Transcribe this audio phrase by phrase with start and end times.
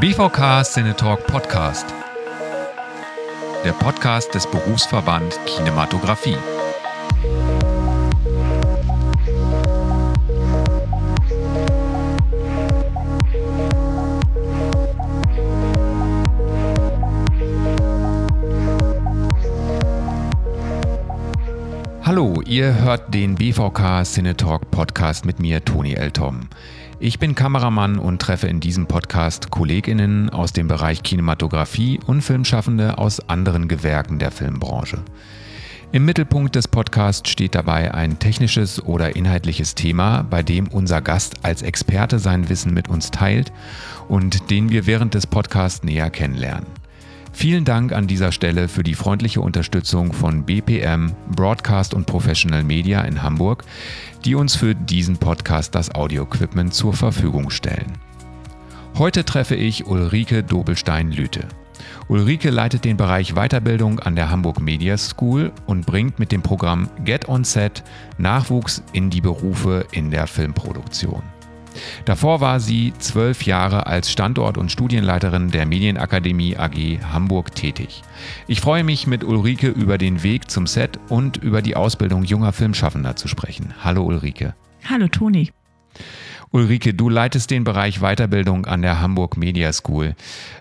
[0.00, 1.86] BVK Cinetalk Podcast.
[3.64, 6.36] Der Podcast des Berufsverband Kinematografie.
[22.02, 26.48] Hallo, ihr hört den BVK Cinetalk Podcast mit mir, Toni Eltom.
[27.04, 32.96] Ich bin Kameramann und treffe in diesem Podcast Kolleginnen aus dem Bereich Kinematografie und Filmschaffende
[32.96, 35.02] aus anderen Gewerken der Filmbranche.
[35.92, 41.44] Im Mittelpunkt des Podcasts steht dabei ein technisches oder inhaltliches Thema, bei dem unser Gast
[41.44, 43.52] als Experte sein Wissen mit uns teilt
[44.08, 46.83] und den wir während des Podcasts näher kennenlernen.
[47.34, 53.02] Vielen Dank an dieser Stelle für die freundliche Unterstützung von BPM Broadcast und Professional Media
[53.02, 53.64] in Hamburg,
[54.24, 57.98] die uns für diesen Podcast das Audio-Equipment zur Verfügung stellen.
[58.96, 61.48] Heute treffe ich Ulrike Dobelstein-Lüte.
[62.06, 66.88] Ulrike leitet den Bereich Weiterbildung an der Hamburg Media School und bringt mit dem Programm
[67.04, 67.82] Get on Set
[68.16, 71.33] Nachwuchs in die Berufe in der Filmproduktion.
[72.04, 78.02] Davor war sie zwölf Jahre als Standort- und Studienleiterin der Medienakademie AG Hamburg tätig.
[78.46, 82.52] Ich freue mich, mit Ulrike über den Weg zum Set und über die Ausbildung junger
[82.52, 83.74] Filmschaffender zu sprechen.
[83.82, 84.54] Hallo Ulrike.
[84.88, 85.50] Hallo Toni.
[86.50, 90.14] Ulrike, du leitest den Bereich Weiterbildung an der Hamburg Media School.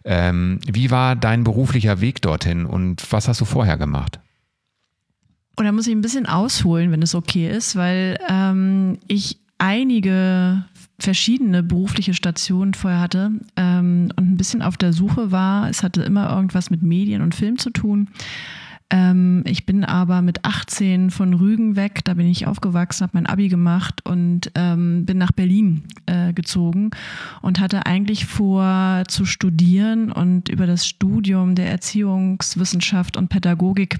[0.03, 4.19] Ähm, wie war dein beruflicher Weg dorthin und was hast du vorher gemacht?
[5.55, 10.65] Und da muss ich ein bisschen ausholen, wenn es okay ist, weil ähm, ich einige
[11.03, 15.69] verschiedene berufliche Stationen vorher hatte ähm, und ein bisschen auf der Suche war.
[15.69, 18.09] Es hatte immer irgendwas mit Medien und Film zu tun.
[18.89, 23.25] Ähm, ich bin aber mit 18 von Rügen weg, da bin ich aufgewachsen, habe mein
[23.25, 26.91] Abi gemacht und ähm, bin nach Berlin äh, gezogen
[27.41, 33.97] und hatte eigentlich vor zu studieren und über das Studium der Erziehungswissenschaft und Pädagogik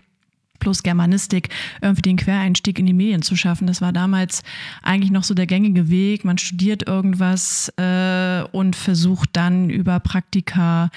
[0.63, 1.49] plus Germanistik
[1.81, 3.67] irgendwie den Quereinstieg in die Medien zu schaffen.
[3.67, 4.43] Das war damals
[4.81, 6.23] eigentlich noch so der gängige Weg.
[6.23, 10.89] Man studiert irgendwas äh, und versucht dann über Praktika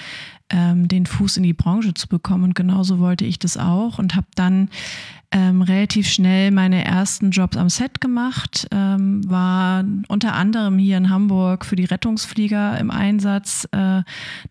[0.49, 2.45] ähm, den Fuß in die Branche zu bekommen.
[2.45, 4.69] Und genauso wollte ich das auch und habe dann
[5.37, 11.11] ähm, relativ schnell meine ersten Jobs am Set gemacht, ähm, war unter anderem hier in
[11.11, 14.01] Hamburg für die Rettungsflieger im Einsatz, äh,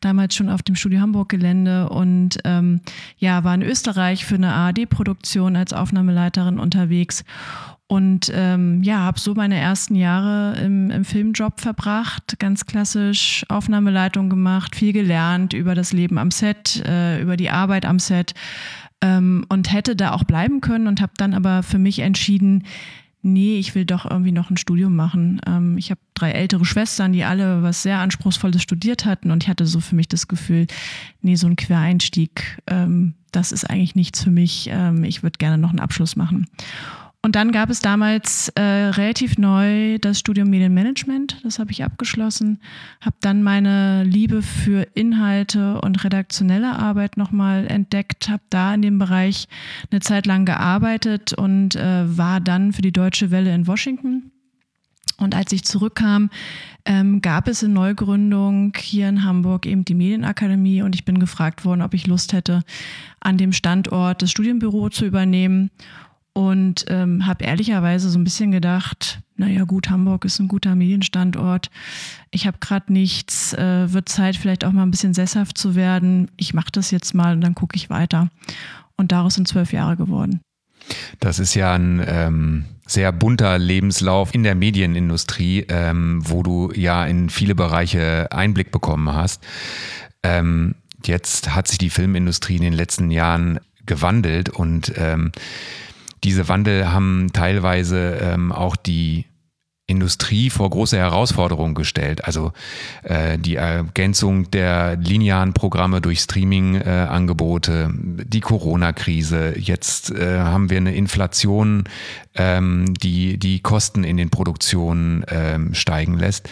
[0.00, 2.82] damals schon auf dem Studio Hamburg Gelände und ähm,
[3.19, 7.25] ja, war in Österreich für eine ARD-Produktion als Aufnahmeleiterin unterwegs
[7.88, 14.28] und ähm, ja, habe so meine ersten Jahre im, im Filmjob verbracht, ganz klassisch Aufnahmeleitung
[14.28, 18.34] gemacht, viel gelernt über das Leben am Set, äh, über die Arbeit am Set
[19.00, 22.64] ähm, und hätte da auch bleiben können und habe dann aber für mich entschieden,
[23.22, 25.40] nee, ich will doch irgendwie noch ein Studium machen.
[25.46, 29.48] Ähm, ich habe drei ältere Schwestern, die alle was sehr Anspruchsvolles studiert hatten und ich
[29.48, 30.66] hatte so für mich das Gefühl,
[31.20, 34.68] nee, so ein Quereinstieg, ähm, das ist eigentlich nichts für mich.
[34.70, 36.46] Ähm, ich würde gerne noch einen Abschluss machen.
[37.22, 41.38] Und dann gab es damals äh, relativ neu das Studium Medienmanagement.
[41.43, 42.60] Das habe ich abgeschlossen.
[43.00, 48.28] Habe dann meine Liebe für Inhalte und redaktionelle Arbeit nochmal entdeckt.
[48.28, 49.49] Habe da in dem Bereich
[49.91, 54.31] eine Zeit lang gearbeitet und äh, war dann für die Deutsche Welle in Washington.
[55.19, 56.31] Und als ich zurückkam,
[56.84, 61.65] ähm, gab es in Neugründung hier in Hamburg eben die Medienakademie und ich bin gefragt
[61.65, 62.62] worden, ob ich Lust hätte,
[63.19, 65.71] an dem Standort das Studienbüro zu übernehmen
[66.36, 71.70] und ähm, habe ehrlicherweise so ein bisschen gedacht, naja gut, Hamburg ist ein guter Medienstandort.
[72.30, 76.30] Ich habe gerade nichts, äh, wird Zeit vielleicht auch mal ein bisschen sesshaft zu werden.
[76.36, 78.28] Ich mache das jetzt mal und dann gucke ich weiter.
[78.98, 80.42] Und daraus sind zwölf Jahre geworden.
[81.20, 87.06] Das ist ja ein ähm, sehr bunter Lebenslauf in der Medienindustrie, ähm, wo du ja
[87.06, 89.42] in viele Bereiche Einblick bekommen hast.
[90.22, 95.32] Ähm, jetzt hat sich die Filmindustrie in den letzten Jahren gewandelt und ähm,
[96.26, 99.26] diese Wandel haben teilweise ähm, auch die
[99.87, 102.25] Industrie vor große Herausforderungen gestellt.
[102.25, 102.52] Also
[103.05, 109.56] äh, die Ergänzung der linearen Programme durch Streaming-Angebote, äh, die Corona-Krise.
[109.56, 111.84] Jetzt äh, haben wir eine Inflation,
[112.34, 116.49] ähm, die die Kosten in den Produktionen ähm, steigen lässt.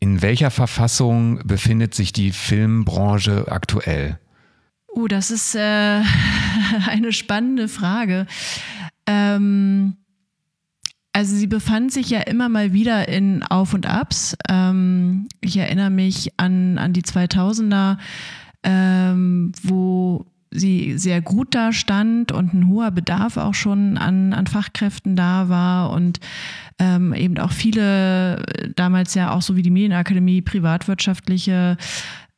[0.00, 4.18] In welcher Verfassung befindet sich die Filmbranche aktuell?
[4.92, 5.60] Uh, das ist äh,
[6.88, 8.26] eine spannende Frage.
[9.06, 9.96] Ähm,
[11.12, 14.36] also sie befand sich ja immer mal wieder in Auf und Abs.
[14.50, 17.96] Ähm, ich erinnere mich an, an die 2000er,
[18.62, 24.46] ähm, wo sie sehr gut da stand und ein hoher Bedarf auch schon an, an
[24.46, 26.20] Fachkräften da war und
[26.78, 28.44] ähm, eben auch viele
[28.74, 31.78] damals ja auch so wie die Medienakademie privatwirtschaftliche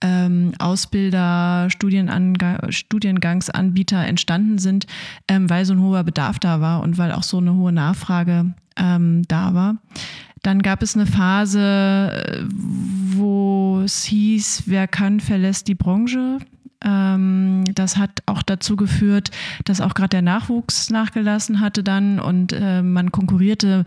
[0.01, 4.87] ähm, Ausbilder, Studiengangsanbieter entstanden sind,
[5.27, 8.55] ähm, weil so ein hoher Bedarf da war und weil auch so eine hohe Nachfrage
[8.77, 9.77] ähm, da war.
[10.43, 16.39] Dann gab es eine Phase, wo es hieß, wer kann, verlässt die Branche.
[16.85, 19.31] Ähm, das hat auch dazu geführt,
[19.65, 23.85] dass auch gerade der Nachwuchs nachgelassen hatte dann und äh, man konkurrierte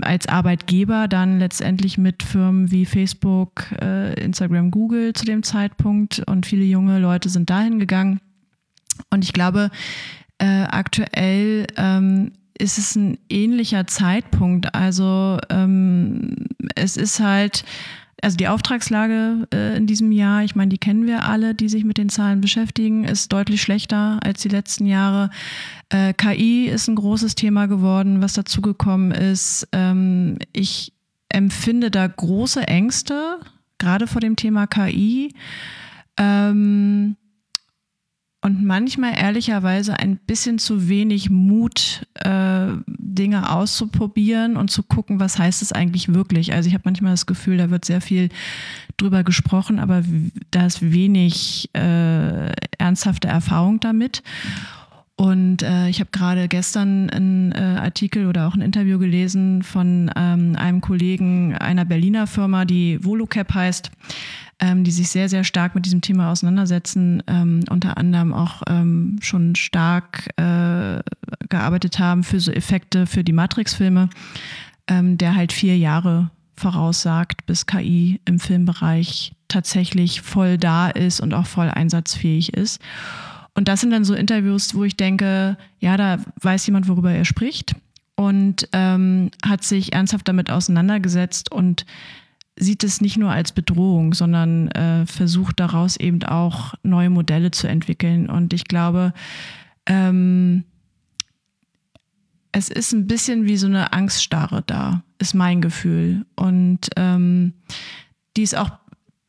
[0.00, 6.46] als Arbeitgeber dann letztendlich mit Firmen wie Facebook, äh, Instagram, Google zu dem Zeitpunkt und
[6.46, 8.20] viele junge Leute sind dahin gegangen.
[9.10, 9.70] Und ich glaube,
[10.38, 14.74] äh, aktuell ähm, ist es ein ähnlicher Zeitpunkt.
[14.74, 17.64] Also ähm, es ist halt
[18.22, 21.84] also die Auftragslage äh, in diesem Jahr, ich meine, die kennen wir alle, die sich
[21.84, 25.30] mit den Zahlen beschäftigen, ist deutlich schlechter als die letzten Jahre.
[25.88, 29.68] Äh, KI ist ein großes Thema geworden, was dazugekommen ist.
[29.72, 30.92] Ähm, ich
[31.28, 33.40] empfinde da große Ängste,
[33.78, 35.34] gerade vor dem Thema KI.
[36.16, 37.16] Ähm,
[38.42, 45.38] und manchmal ehrlicherweise ein bisschen zu wenig Mut, äh, Dinge auszuprobieren und zu gucken, was
[45.38, 46.52] heißt es eigentlich wirklich.
[46.52, 48.30] Also ich habe manchmal das Gefühl, da wird sehr viel
[48.96, 50.02] drüber gesprochen, aber
[50.50, 54.24] da ist wenig äh, ernsthafte Erfahrung damit.
[55.14, 60.10] Und äh, ich habe gerade gestern einen äh, Artikel oder auch ein Interview gelesen von
[60.16, 63.92] ähm, einem Kollegen einer Berliner Firma, die Volocap heißt
[64.62, 69.18] ähm, die sich sehr, sehr stark mit diesem Thema auseinandersetzen, ähm, unter anderem auch ähm,
[69.20, 71.00] schon stark äh,
[71.48, 74.08] gearbeitet haben für so Effekte für die Matrix-Filme,
[74.86, 81.34] ähm, der halt vier Jahre voraussagt, bis KI im Filmbereich tatsächlich voll da ist und
[81.34, 82.80] auch voll einsatzfähig ist.
[83.54, 87.24] Und das sind dann so Interviews, wo ich denke, ja, da weiß jemand, worüber er
[87.24, 87.74] spricht
[88.14, 91.84] und ähm, hat sich ernsthaft damit auseinandergesetzt und
[92.56, 97.66] sieht es nicht nur als Bedrohung, sondern äh, versucht daraus eben auch neue Modelle zu
[97.66, 98.28] entwickeln.
[98.28, 99.12] Und ich glaube,
[99.86, 100.64] ähm,
[102.52, 106.26] es ist ein bisschen wie so eine Angststarre da, ist mein Gefühl.
[106.36, 107.54] Und ähm,
[108.36, 108.70] die ist auch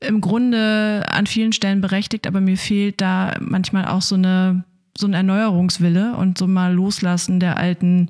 [0.01, 4.65] im Grunde an vielen Stellen berechtigt, aber mir fehlt da manchmal auch so eine
[4.95, 8.09] so ein Erneuerungswille und so mal Loslassen der alten,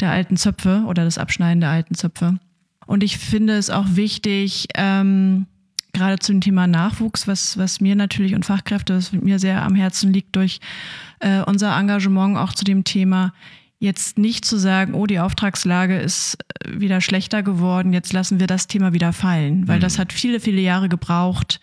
[0.00, 2.40] der alten Zöpfe oder das Abschneiden der alten Zöpfe.
[2.86, 5.46] Und ich finde es auch wichtig, ähm,
[5.92, 9.74] gerade zu dem Thema Nachwuchs, was, was mir natürlich und Fachkräfte, was mir sehr am
[9.74, 10.60] Herzen liegt durch
[11.20, 13.32] äh, unser Engagement auch zu dem Thema,
[13.78, 18.46] jetzt nicht zu sagen, oh, die Auftragslage ist äh, wieder schlechter geworden, jetzt lassen wir
[18.46, 19.82] das Thema wieder fallen, weil mhm.
[19.82, 21.60] das hat viele, viele Jahre gebraucht,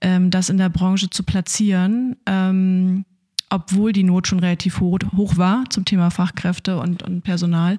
[0.00, 2.16] ähm, das in der Branche zu platzieren.
[2.26, 3.04] Ähm,
[3.52, 7.78] obwohl die Not schon relativ hoch, hoch war zum Thema Fachkräfte und, und Personal.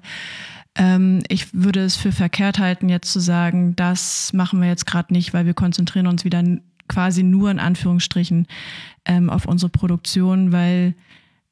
[0.76, 5.12] Ähm, ich würde es für verkehrt halten, jetzt zu sagen, das machen wir jetzt gerade
[5.12, 6.42] nicht, weil wir konzentrieren uns wieder
[6.88, 8.46] quasi nur in Anführungsstrichen
[9.04, 10.94] ähm, auf unsere Produktion, weil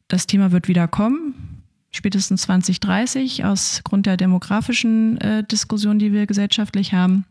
[0.08, 6.26] das Thema wird wieder kommen, spätestens 2030, aus Grund der demografischen äh, Diskussion, die wir
[6.26, 7.24] gesellschaftlich haben.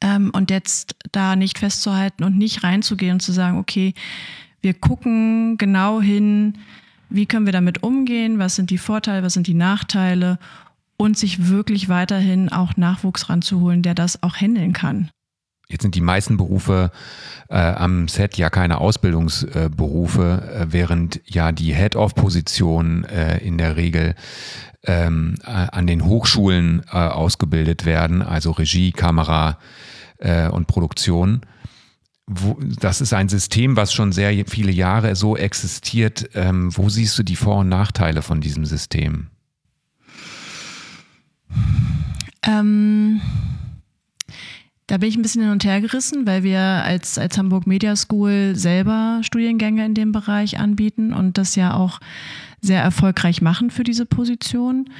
[0.00, 3.94] Ähm, und jetzt da nicht festzuhalten und nicht reinzugehen und zu sagen, okay,
[4.60, 6.54] wir gucken genau hin,
[7.10, 10.38] wie können wir damit umgehen, was sind die Vorteile, was sind die Nachteile
[10.96, 15.10] und sich wirklich weiterhin auch Nachwuchs ranzuholen, der das auch handeln kann.
[15.68, 16.90] Jetzt sind die meisten Berufe
[17.48, 24.14] äh, am Set ja keine Ausbildungsberufe, äh, während ja die Head-of-Positionen äh, in der Regel
[24.84, 29.58] ähm, äh, an den Hochschulen äh, ausgebildet werden, also Regie, Kamera
[30.18, 31.40] äh, und Produktion.
[32.26, 36.30] Wo, das ist ein System, was schon sehr viele Jahre so existiert.
[36.34, 39.28] Ähm, wo siehst du die Vor- und Nachteile von diesem System?
[42.42, 43.20] Ähm,
[44.86, 47.96] da bin ich ein bisschen hin und her gerissen, weil wir als, als Hamburg Media
[47.96, 52.00] School selber Studiengänge in dem Bereich anbieten und das ja auch
[52.60, 54.90] sehr erfolgreich machen für diese Position.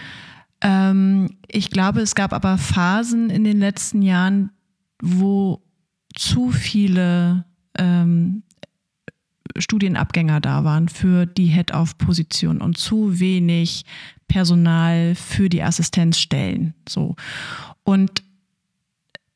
[0.63, 4.51] Ähm, ich glaube, es gab aber Phasen in den letzten Jahren,
[5.03, 5.63] wo
[6.15, 7.45] zu viele
[7.77, 8.44] ähm,
[9.57, 13.85] Studienabgänger da waren für die Head-Off-Position und zu wenig
[14.29, 16.75] Personal für die Assistenzstellen.
[16.89, 17.17] So.
[17.85, 18.23] Und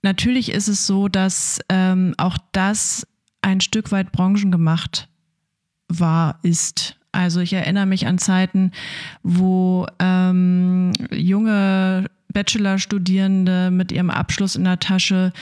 [0.02, 3.06] natürlich ist es so, dass ähm, auch das
[3.42, 5.08] ein Stück weit branchengemacht
[5.88, 6.96] war, ist.
[7.12, 8.72] Also ich erinnere mich an Zeiten,
[9.22, 15.32] wo ähm, junge Bachelorstudierende mit ihrem Abschluss in der Tasche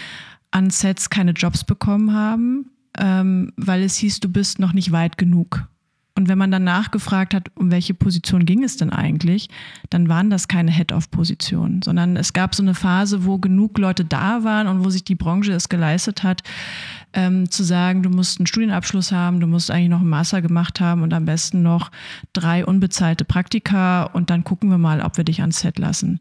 [0.50, 5.19] an Sets keine Jobs bekommen haben, ähm, weil es hieß, du bist noch nicht weit
[5.19, 5.69] genug.
[6.17, 9.50] Und wenn man dann nachgefragt hat, um welche Position ging es denn eigentlich,
[9.91, 14.43] dann waren das keine Head-of-Positionen, sondern es gab so eine Phase, wo genug Leute da
[14.43, 16.43] waren und wo sich die Branche es geleistet hat,
[17.12, 20.81] ähm, zu sagen, du musst einen Studienabschluss haben, du musst eigentlich noch einen Master gemacht
[20.81, 21.91] haben und am besten noch
[22.33, 26.21] drei unbezahlte Praktika und dann gucken wir mal, ob wir dich ans Set lassen.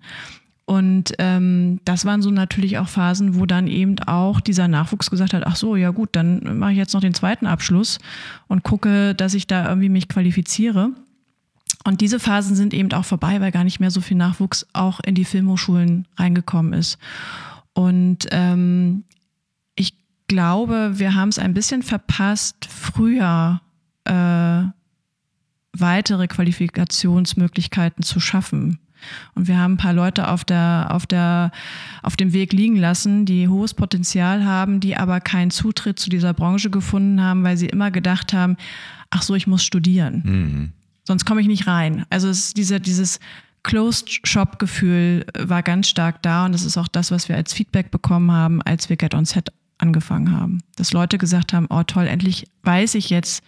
[0.65, 5.34] Und ähm, das waren so natürlich auch Phasen, wo dann eben auch dieser Nachwuchs gesagt
[5.34, 8.00] hat, ach so, ja gut, dann mache ich jetzt noch den zweiten Abschluss
[8.48, 10.89] und gucke, dass ich da irgendwie mich qualifiziere.
[11.84, 15.00] Und diese Phasen sind eben auch vorbei, weil gar nicht mehr so viel Nachwuchs auch
[15.01, 16.98] in die Filmhochschulen reingekommen ist.
[17.74, 19.03] Und ähm,
[19.75, 19.93] ich
[20.27, 23.62] glaube, wir haben es ein bisschen verpasst, früher
[24.05, 24.63] äh,
[25.74, 28.79] weitere Qualifikationsmöglichkeiten zu schaffen.
[29.33, 31.51] Und wir haben ein paar Leute auf, der, auf, der,
[32.03, 36.33] auf dem Weg liegen lassen, die hohes Potenzial haben, die aber keinen Zutritt zu dieser
[36.33, 38.57] Branche gefunden haben, weil sie immer gedacht haben,
[39.09, 40.21] ach so, ich muss studieren.
[40.25, 40.71] Mhm.
[41.03, 42.05] Sonst komme ich nicht rein.
[42.09, 43.19] Also es ist diese, dieses
[43.63, 48.31] Closed-Shop-Gefühl war ganz stark da und das ist auch das, was wir als Feedback bekommen
[48.31, 50.63] haben, als wir Get On Set angefangen haben.
[50.75, 53.44] Dass Leute gesagt haben, oh toll, endlich weiß ich jetzt,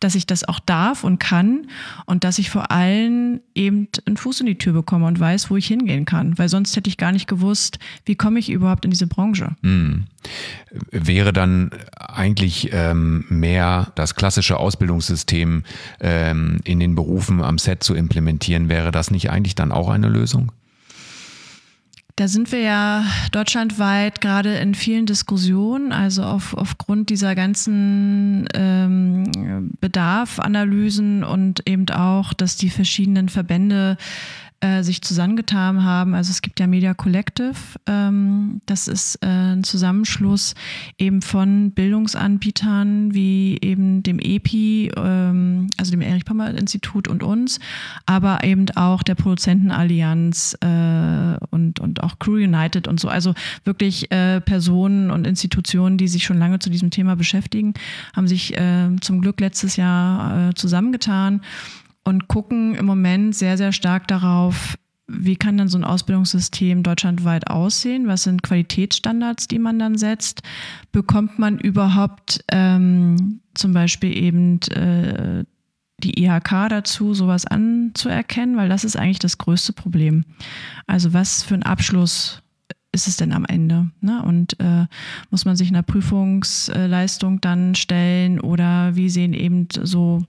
[0.00, 1.66] dass ich das auch darf und kann
[2.06, 5.56] und dass ich vor allem eben einen Fuß in die Tür bekomme und weiß, wo
[5.56, 6.36] ich hingehen kann.
[6.38, 9.56] Weil sonst hätte ich gar nicht gewusst, wie komme ich überhaupt in diese Branche.
[9.62, 10.04] Hm.
[10.90, 15.64] Wäre dann eigentlich ähm, mehr das klassische Ausbildungssystem
[16.00, 20.08] ähm, in den Berufen am Set zu implementieren, wäre das nicht eigentlich dann auch eine
[20.08, 20.52] Lösung?
[22.22, 29.72] Da sind wir ja deutschlandweit gerade in vielen Diskussionen, also auf, aufgrund dieser ganzen ähm,
[29.80, 33.96] Bedarfanalysen und eben auch, dass die verschiedenen Verbände
[34.62, 36.14] äh, sich zusammengetan haben.
[36.14, 40.54] Also es gibt ja Media Collective, ähm, das ist äh, ein Zusammenschluss
[40.98, 47.58] eben von Bildungsanbietern wie eben dem EPI, ähm, also dem Erich Pommer Institut und uns,
[48.06, 53.08] aber eben auch der Produzentenallianz äh, und, und auch Crew United und so.
[53.08, 57.74] Also wirklich äh, Personen und Institutionen, die sich schon lange zu diesem Thema beschäftigen,
[58.14, 61.40] haben sich äh, zum Glück letztes Jahr zusammengetan
[62.04, 64.76] und gucken im Moment sehr, sehr stark darauf,
[65.08, 68.06] wie kann dann so ein Ausbildungssystem deutschlandweit aussehen?
[68.06, 70.42] Was sind Qualitätsstandards, die man dann setzt?
[70.90, 75.44] Bekommt man überhaupt ähm, zum Beispiel eben äh,
[76.02, 78.56] die IHK dazu, sowas anzuerkennen?
[78.56, 80.24] Weil das ist eigentlich das größte Problem.
[80.86, 82.42] Also was für ein Abschluss
[82.92, 83.90] ist es denn am Ende?
[84.00, 84.22] Ne?
[84.22, 84.86] Und äh,
[85.30, 90.22] muss man sich einer Prüfungsleistung dann stellen oder wie sehen eben so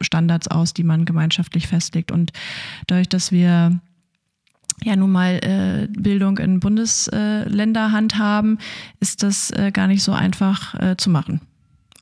[0.00, 2.12] Standards aus, die man gemeinschaftlich festlegt.
[2.12, 2.32] Und
[2.86, 3.80] dadurch, dass wir
[4.84, 8.58] ja nun mal äh, Bildung in Bundesländer handhaben,
[9.00, 11.40] ist das äh, gar nicht so einfach äh, zu machen.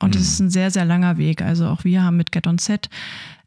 [0.01, 0.27] Und es mhm.
[0.27, 1.41] ist ein sehr, sehr langer Weg.
[1.41, 2.91] Also auch wir haben mit Get On Set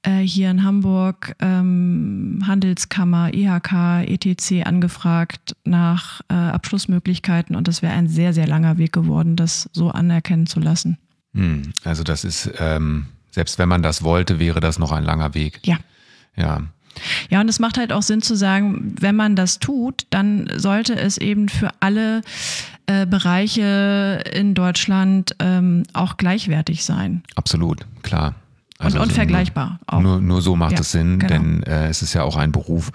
[0.04, 7.94] äh, hier in Hamburg ähm, Handelskammer, IHK, ETC angefragt nach äh, Abschlussmöglichkeiten und das wäre
[7.94, 10.98] ein sehr, sehr langer Weg geworden, das so anerkennen zu lassen.
[11.34, 11.74] Mhm.
[11.84, 15.60] Also das ist ähm selbst wenn man das wollte, wäre das noch ein langer Weg.
[15.64, 15.78] Ja.
[16.36, 16.64] Ja.
[17.30, 20.96] Ja, und es macht halt auch Sinn zu sagen, wenn man das tut, dann sollte
[20.96, 22.24] es eben für alle
[22.88, 27.22] äh, Bereiche in Deutschland ähm, auch gleichwertig sein.
[27.36, 28.34] Absolut, klar.
[28.80, 30.02] Also und unvergleichbar nur, auch.
[30.02, 31.32] Nur, nur so macht ja, es Sinn, genau.
[31.32, 32.92] denn äh, es ist ja auch ein Beruf,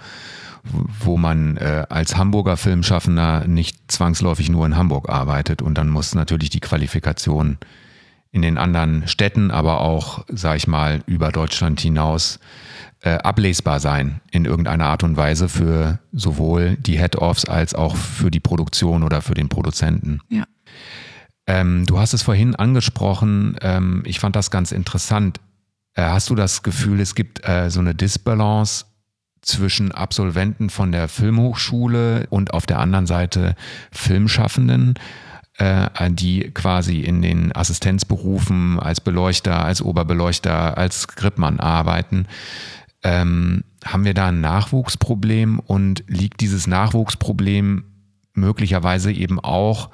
[0.99, 6.13] wo man äh, als Hamburger Filmschaffender nicht zwangsläufig nur in Hamburg arbeitet und dann muss
[6.13, 7.59] natürlich die Qualifikation
[8.33, 12.39] in den anderen Städten, aber auch, sag ich mal, über Deutschland hinaus
[13.01, 18.31] äh, ablesbar sein in irgendeiner Art und Weise für sowohl die Head-Offs als auch für
[18.31, 20.19] die Produktion oder für den Produzenten.
[20.29, 20.45] Ja.
[21.45, 25.39] Ähm, du hast es vorhin angesprochen, ähm, ich fand das ganz interessant.
[25.93, 28.85] Äh, hast du das Gefühl, es gibt äh, so eine Disbalance
[29.41, 33.55] zwischen Absolventen von der Filmhochschule und auf der anderen Seite
[33.91, 34.95] Filmschaffenden?
[35.57, 42.27] Äh, die quasi in den Assistenzberufen als Beleuchter, als Oberbeleuchter, als Gripmann arbeiten.
[43.03, 47.83] Ähm, haben wir da ein Nachwuchsproblem und liegt dieses Nachwuchsproblem
[48.33, 49.89] möglicherweise eben auch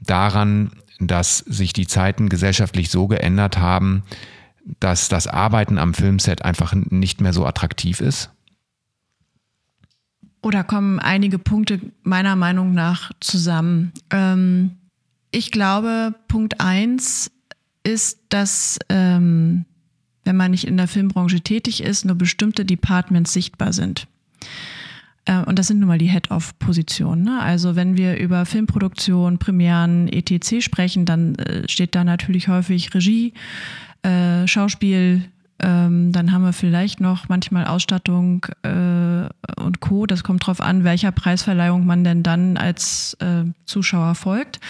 [0.00, 0.70] daran,
[1.00, 4.04] dass sich die Zeiten gesellschaftlich so geändert haben,
[4.80, 8.30] dass das Arbeiten am Filmset einfach nicht mehr so attraktiv ist?
[10.46, 13.90] Oder kommen einige Punkte meiner Meinung nach zusammen?
[14.10, 14.76] Ähm,
[15.32, 17.32] ich glaube, Punkt eins
[17.82, 19.64] ist, dass ähm,
[20.22, 24.06] wenn man nicht in der Filmbranche tätig ist, nur bestimmte Departments sichtbar sind.
[25.24, 27.24] Äh, und das sind nun mal die Head-of-Positionen.
[27.24, 27.40] Ne?
[27.40, 30.64] Also wenn wir über Filmproduktion, Premieren, etc.
[30.64, 33.34] sprechen, dann äh, steht da natürlich häufig Regie,
[34.02, 35.24] äh, Schauspiel,
[35.58, 39.28] Ähm, dann haben wir vielleicht noch manchmal Ausstattung äh,
[39.60, 40.06] und Co.
[40.06, 44.60] Das kommt drauf an, welcher Preisverleihung man denn dann als äh, Zuschauer folgt.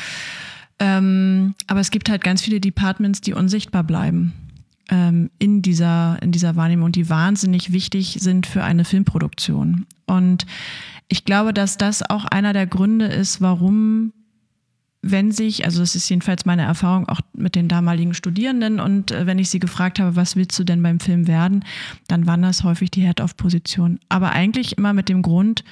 [0.78, 4.32] Ähm, aber es gibt halt ganz viele Departments, die unsichtbar bleiben
[4.90, 9.86] ähm, in, dieser, in dieser Wahrnehmung, die wahnsinnig wichtig sind für eine Filmproduktion.
[10.06, 10.46] Und
[11.08, 14.12] ich glaube, dass das auch einer der Gründe ist, warum
[15.10, 19.26] wenn sich, also das ist jedenfalls meine Erfahrung auch mit den damaligen Studierenden und äh,
[19.26, 21.64] wenn ich sie gefragt habe, was willst du denn beim Film werden,
[22.08, 24.00] dann waren das häufig die Head-Off-Positionen.
[24.08, 25.64] Aber eigentlich immer mit dem Grund,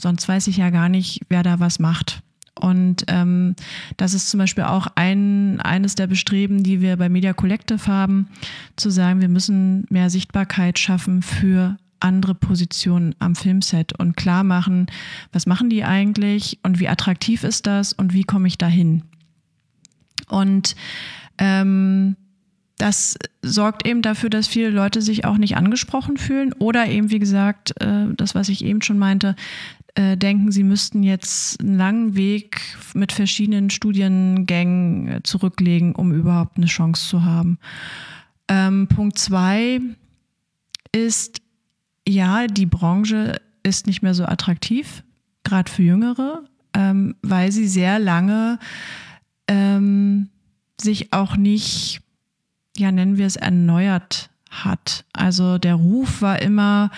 [0.00, 2.22] sonst weiß ich ja gar nicht, wer da was macht.
[2.58, 3.54] Und ähm,
[3.96, 8.28] das ist zum Beispiel auch ein, eines der Bestreben, die wir bei Media Collective haben,
[8.76, 14.86] zu sagen, wir müssen mehr Sichtbarkeit schaffen für andere Positionen am Filmset und klar machen,
[15.32, 19.02] was machen die eigentlich und wie attraktiv ist das und wie komme ich dahin.
[20.28, 20.76] Und
[21.38, 22.16] ähm,
[22.78, 27.18] das sorgt eben dafür, dass viele Leute sich auch nicht angesprochen fühlen oder eben, wie
[27.18, 29.36] gesagt, äh, das, was ich eben schon meinte,
[29.94, 32.60] äh, denken, sie müssten jetzt einen langen Weg
[32.94, 37.58] mit verschiedenen Studiengängen äh, zurücklegen, um überhaupt eine Chance zu haben.
[38.48, 39.80] Ähm, Punkt zwei
[40.92, 41.42] ist,
[42.06, 45.02] ja, die Branche ist nicht mehr so attraktiv,
[45.44, 48.58] gerade für Jüngere, ähm, weil sie sehr lange
[49.48, 50.28] ähm,
[50.80, 52.00] sich auch nicht,
[52.76, 55.04] ja, nennen wir es, erneuert hat.
[55.12, 56.90] Also der Ruf war immer,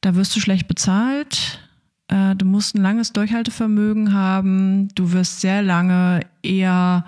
[0.00, 1.60] da wirst du schlecht bezahlt,
[2.08, 7.04] äh, du musst ein langes Durchhaltevermögen haben, du wirst sehr lange eher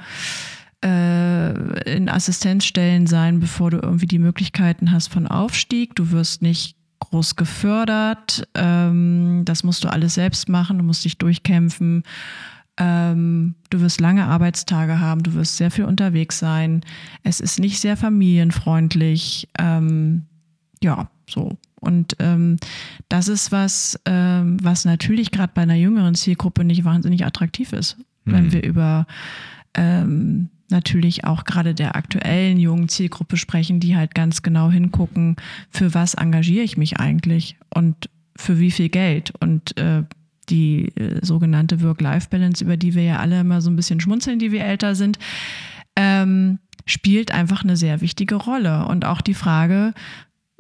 [0.85, 5.95] äh, in Assistenzstellen sein, bevor du irgendwie die Möglichkeiten hast von Aufstieg.
[5.95, 8.49] Du wirst nicht groß gefördert.
[8.55, 12.05] Ähm, das musst du alles selbst machen, du musst dich durchkämpfen.
[12.79, 16.83] Ähm, du wirst lange Arbeitstage haben, du wirst sehr viel unterwegs sein.
[17.23, 19.49] Es ist nicht sehr familienfreundlich.
[19.59, 20.23] Ähm,
[20.83, 21.59] ja, so.
[21.81, 22.57] Und ähm,
[23.09, 27.99] das ist was, ähm, was natürlich gerade bei einer jüngeren Zielgruppe nicht wahnsinnig attraktiv ist,
[28.25, 28.33] mhm.
[28.33, 29.07] wenn wir über
[29.75, 35.37] ähm, natürlich auch gerade der aktuellen jungen Zielgruppe sprechen, die halt ganz genau hingucken,
[35.71, 39.33] für was engagiere ich mich eigentlich und für wie viel Geld.
[39.41, 40.03] Und äh,
[40.49, 44.53] die äh, sogenannte Work-Life-Balance, über die wir ja alle immer so ein bisschen schmunzeln, die
[44.53, 45.19] wir älter sind,
[45.97, 48.87] ähm, spielt einfach eine sehr wichtige Rolle.
[48.87, 49.95] Und auch die Frage,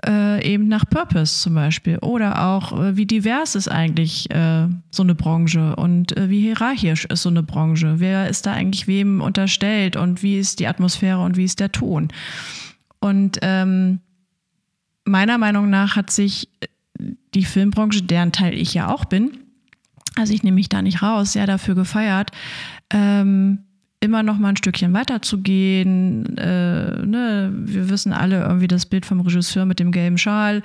[0.06, 5.02] äh, eben nach Purpose zum Beispiel oder auch äh, wie divers ist eigentlich äh, so
[5.02, 9.20] eine Branche und äh, wie hierarchisch ist so eine Branche, wer ist da eigentlich wem
[9.20, 12.08] unterstellt und wie ist die Atmosphäre und wie ist der Ton.
[13.00, 14.00] Und ähm,
[15.04, 16.48] meiner Meinung nach hat sich
[17.34, 19.38] die Filmbranche, deren Teil ich ja auch bin,
[20.16, 22.30] also ich nehme mich da nicht raus, sehr dafür gefeiert,
[22.90, 23.64] ähm,
[24.02, 26.36] immer noch mal ein Stückchen weiter zu gehen.
[26.36, 27.52] Äh, ne?
[27.54, 30.62] Wir wissen alle irgendwie das Bild vom Regisseur mit dem gelben Schal.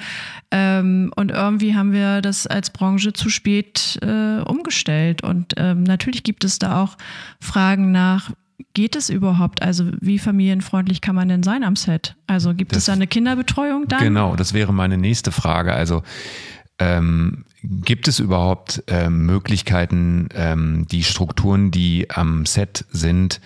[0.49, 5.23] Ähm, und irgendwie haben wir das als Branche zu spät äh, umgestellt.
[5.23, 6.97] Und ähm, natürlich gibt es da auch
[7.39, 8.31] Fragen nach,
[8.73, 9.61] geht es überhaupt?
[9.61, 12.15] Also wie familienfreundlich kann man denn sein am Set?
[12.25, 13.99] Also gibt das, es da eine Kinderbetreuung dann?
[13.99, 15.73] Genau, das wäre meine nächste Frage.
[15.73, 16.01] Also
[16.79, 23.41] ähm, gibt es überhaupt ähm, Möglichkeiten, ähm, die Strukturen, die am Set sind,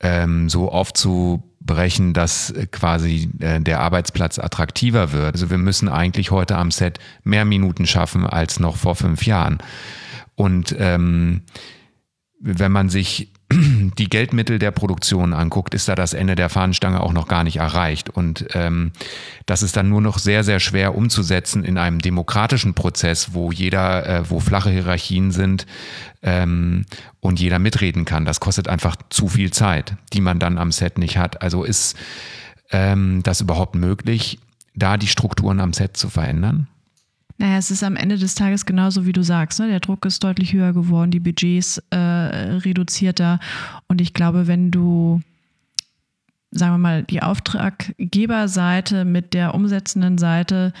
[0.00, 5.34] ähm, so aufzubrechen, dass äh, quasi äh, der Arbeitsplatz attraktiver wird?
[5.34, 9.58] Also wir müssen eigentlich heute am Set mehr Minuten schaffen als noch vor fünf Jahren.
[10.34, 11.42] Und ähm,
[12.40, 17.12] wenn man sich die Geldmittel der Produktion anguckt, ist da das Ende der Fahnenstange auch
[17.12, 18.10] noch gar nicht erreicht.
[18.10, 18.92] Und ähm,
[19.46, 24.06] das ist dann nur noch sehr, sehr schwer umzusetzen in einem demokratischen Prozess, wo jeder,
[24.06, 25.66] äh, wo flache Hierarchien sind
[26.22, 26.84] ähm,
[27.20, 28.26] und jeder mitreden kann.
[28.26, 31.40] Das kostet einfach zu viel Zeit, die man dann am Set nicht hat.
[31.40, 31.96] Also ist
[32.70, 34.38] ähm, das überhaupt möglich,
[34.74, 36.68] da die Strukturen am Set zu verändern?
[37.38, 39.60] Naja, es ist am Ende des Tages genauso, wie du sagst.
[39.60, 39.68] Ne?
[39.68, 43.38] Der Druck ist deutlich höher geworden, die Budgets äh, reduzierter.
[43.86, 45.20] Und ich glaube, wenn du,
[46.50, 50.72] sagen wir mal, die Auftraggeberseite mit der umsetzenden Seite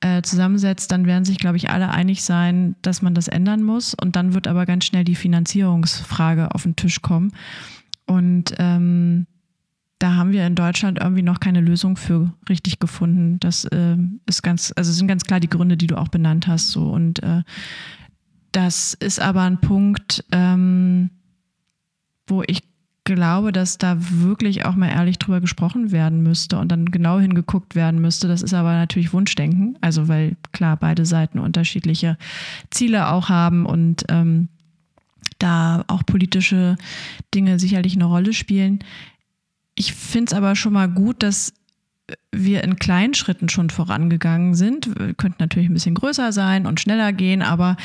[0.00, 3.94] äh, zusammensetzt, dann werden sich, glaube ich, alle einig sein, dass man das ändern muss.
[3.94, 7.32] Und dann wird aber ganz schnell die Finanzierungsfrage auf den Tisch kommen.
[8.06, 9.26] Und ähm,
[10.04, 13.40] da haben wir in Deutschland irgendwie noch keine Lösung für richtig gefunden.
[13.40, 16.72] Das äh, ist ganz, also sind ganz klar die Gründe, die du auch benannt hast.
[16.72, 17.42] So und äh,
[18.52, 21.08] das ist aber ein Punkt, ähm,
[22.26, 22.64] wo ich
[23.04, 27.74] glaube, dass da wirklich auch mal ehrlich drüber gesprochen werden müsste und dann genau hingeguckt
[27.74, 28.28] werden müsste.
[28.28, 32.18] Das ist aber natürlich Wunschdenken, also weil klar beide Seiten unterschiedliche
[32.68, 34.50] Ziele auch haben und ähm,
[35.38, 36.76] da auch politische
[37.34, 38.80] Dinge sicherlich eine Rolle spielen.
[39.74, 41.52] Ich finde es aber schon mal gut, dass
[42.32, 44.98] wir in kleinen Schritten schon vorangegangen sind.
[44.98, 47.76] Wir könnten natürlich ein bisschen größer sein und schneller gehen, aber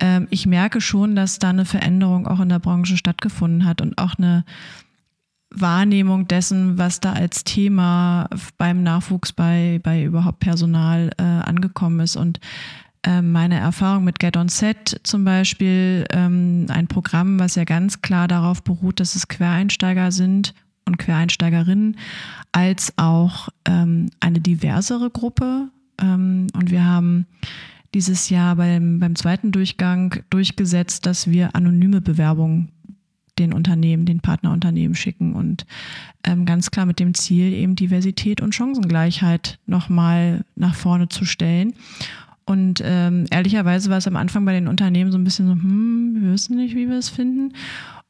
[0.00, 3.96] ähm, ich merke schon, dass da eine Veränderung auch in der Branche stattgefunden hat und
[3.98, 4.44] auch eine
[5.52, 12.16] Wahrnehmung dessen, was da als Thema beim Nachwuchs, bei, bei überhaupt Personal äh, angekommen ist.
[12.16, 12.40] Und
[13.04, 18.02] ähm, meine Erfahrung mit Get On Set zum Beispiel, ähm, ein Programm, was ja ganz
[18.02, 20.54] klar darauf beruht, dass es Quereinsteiger sind
[20.90, 21.96] und Quereinsteigerinnen,
[22.52, 25.68] als auch ähm, eine diversere Gruppe.
[26.00, 27.26] Ähm, und wir haben
[27.94, 32.68] dieses Jahr beim, beim zweiten Durchgang durchgesetzt, dass wir anonyme Bewerbungen
[33.38, 35.64] den Unternehmen, den Partnerunternehmen schicken und
[36.24, 41.72] ähm, ganz klar mit dem Ziel, eben Diversität und Chancengleichheit nochmal nach vorne zu stellen.
[42.44, 46.18] Und ähm, ehrlicherweise war es am Anfang bei den Unternehmen so ein bisschen so, hm,
[46.20, 47.54] wir wissen nicht, wie wir es finden.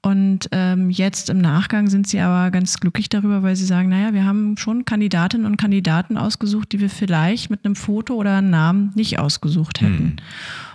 [0.02, 4.14] Und ähm, jetzt im Nachgang sind sie aber ganz glücklich darüber, weil sie sagen, naja,
[4.14, 8.48] wir haben schon Kandidatinnen und Kandidaten ausgesucht, die wir vielleicht mit einem Foto oder einem
[8.48, 9.98] Namen nicht ausgesucht hätten.
[9.98, 10.16] Hm.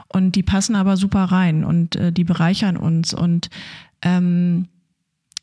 [0.10, 3.16] Und die passen aber super rein und äh, die bereichern uns.
[3.16, 3.50] Und
[4.04, 4.68] ähm,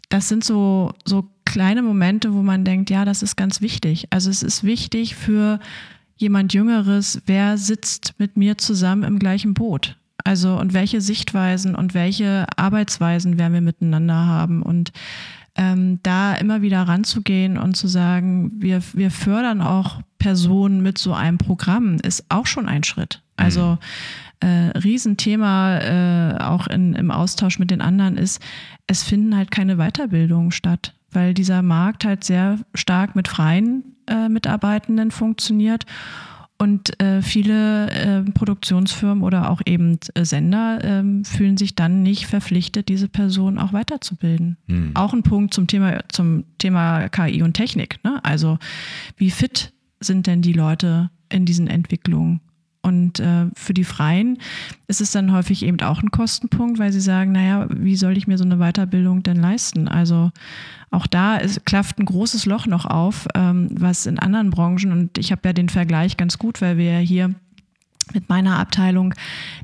[0.08, 4.06] das sind so, so kleine Momente, wo man denkt, ja, das ist ganz wichtig.
[4.10, 5.58] Also es ist wichtig für
[6.16, 9.96] jemand Jüngeres, wer sitzt mit mir zusammen im gleichen Boot?
[10.24, 14.62] Also und welche Sichtweisen und welche Arbeitsweisen werden wir miteinander haben?
[14.62, 14.92] Und
[15.54, 21.12] ähm, da immer wieder ranzugehen und zu sagen, wir, wir fördern auch Personen mit so
[21.12, 23.22] einem Programm, ist auch schon ein Schritt.
[23.36, 23.78] Also
[24.42, 24.48] mhm.
[24.48, 28.40] äh, Riesenthema äh, auch in, im Austausch mit den anderen ist,
[28.86, 34.28] es finden halt keine Weiterbildungen statt, weil dieser Markt halt sehr stark mit freien äh,
[34.28, 35.84] Mitarbeitenden funktioniert.
[36.62, 42.28] Und äh, viele äh, Produktionsfirmen oder auch eben äh, Sender ähm, fühlen sich dann nicht
[42.28, 44.58] verpflichtet, diese Person auch weiterzubilden.
[44.68, 44.92] Hm.
[44.94, 47.98] Auch ein Punkt zum Thema, zum Thema KI und Technik.
[48.04, 48.20] Ne?
[48.22, 48.60] Also
[49.16, 52.40] wie fit sind denn die Leute in diesen Entwicklungen?
[52.82, 54.38] Und äh, für die Freien
[54.88, 58.26] ist es dann häufig eben auch ein Kostenpunkt, weil sie sagen, naja, wie soll ich
[58.26, 59.86] mir so eine Weiterbildung denn leisten?
[59.86, 60.32] Also
[60.90, 65.16] auch da ist, klafft ein großes Loch noch auf, ähm, was in anderen Branchen, und
[65.16, 67.34] ich habe ja den Vergleich ganz gut, weil wir ja hier
[68.12, 69.14] mit meiner Abteilung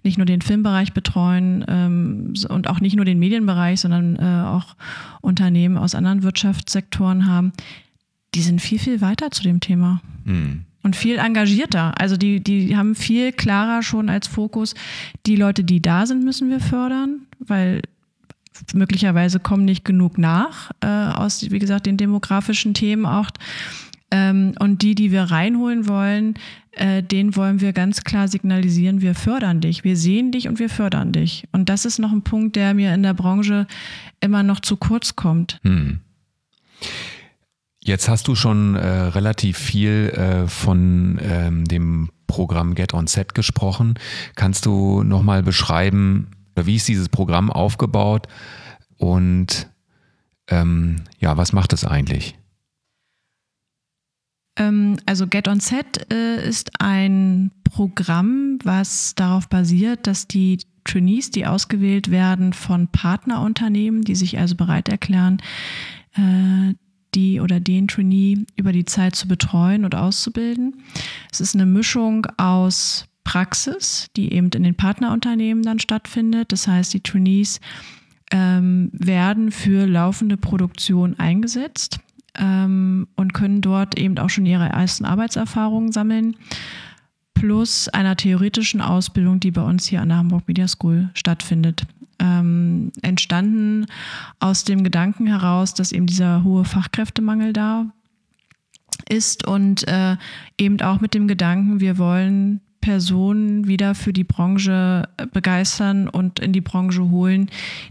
[0.05, 4.77] nicht nur den Filmbereich betreuen ähm, und auch nicht nur den Medienbereich, sondern äh, auch
[5.21, 7.53] Unternehmen aus anderen Wirtschaftssektoren haben,
[8.37, 10.01] die sind viel, viel weiter zu dem Thema.
[10.25, 12.01] Mhm und viel engagierter.
[12.01, 14.75] Also die, die haben viel klarer schon als Fokus,
[15.27, 17.83] die Leute, die da sind, müssen wir fördern, weil
[18.73, 23.29] möglicherweise kommen nicht genug nach äh, aus, wie gesagt, den demografischen Themen auch.
[24.11, 26.37] Ähm, und die, die wir reinholen wollen,
[26.73, 30.71] äh, denen wollen wir ganz klar signalisieren, wir fördern dich, wir sehen dich und wir
[30.71, 31.47] fördern dich.
[31.53, 33.67] Und das ist noch ein Punkt, der mir in der Branche
[34.21, 35.61] immer noch zu kurz kommt.
[35.65, 36.01] Hm.
[37.89, 43.35] Jetzt hast du schon äh, relativ viel äh, von ähm, dem Programm Get On Set
[43.35, 43.95] gesprochen.
[44.37, 48.27] Kannst du nochmal beschreiben, wie ist dieses Programm aufgebaut
[48.99, 49.71] und
[50.49, 52.37] ähm, ja, was macht es eigentlich?
[54.59, 61.31] Ähm, also Get On Set äh, ist ein Programm, was darauf basiert, dass die Trainees,
[61.31, 65.41] die ausgewählt werden von Partnerunternehmen, die sich also bereit erklären,
[66.19, 66.68] äh,
[67.19, 70.77] die oder den Trainee über die Zeit zu betreuen und auszubilden.
[71.33, 76.53] Es ist eine Mischung aus Praxis, die eben in den Partnerunternehmen dann stattfindet.
[76.53, 77.61] Das heißt, die Trainees
[78.31, 81.99] ähm, werden für laufende Produktion eingesetzt
[82.39, 86.37] ähm, und können dort eben auch schon ihre ersten Arbeitserfahrungen sammeln
[87.35, 91.87] plus einer theoretischen Ausbildung, die bei uns hier an der Hamburg Media School stattfindet
[92.19, 93.87] ähm, entstanden
[94.41, 97.87] aus dem Gedanken heraus, dass eben dieser hohe Fachkräftemangel da
[99.09, 100.17] ist und äh,
[100.59, 106.53] eben auch mit dem Gedanken, wir wollen Personen wieder für die Branche begeistern und in
[106.53, 107.51] die Branche holen,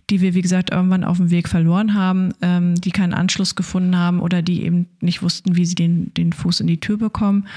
[0.10, 3.98] die wir, wie gesagt, irgendwann auf dem Weg verloren haben, ähm, die keinen Anschluss gefunden
[3.98, 7.48] haben oder die eben nicht wussten, wie sie den, den Fuß in die Tür bekommen.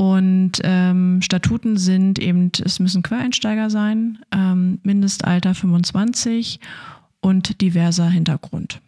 [0.00, 6.60] Und ähm, Statuten sind eben, es müssen Quereinsteiger sein, ähm, Mindestalter 25
[7.20, 8.80] und diverser Hintergrund.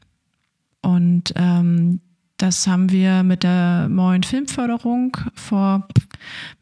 [0.82, 2.00] Und ähm,
[2.42, 5.86] das haben wir mit der neuen Filmförderung vor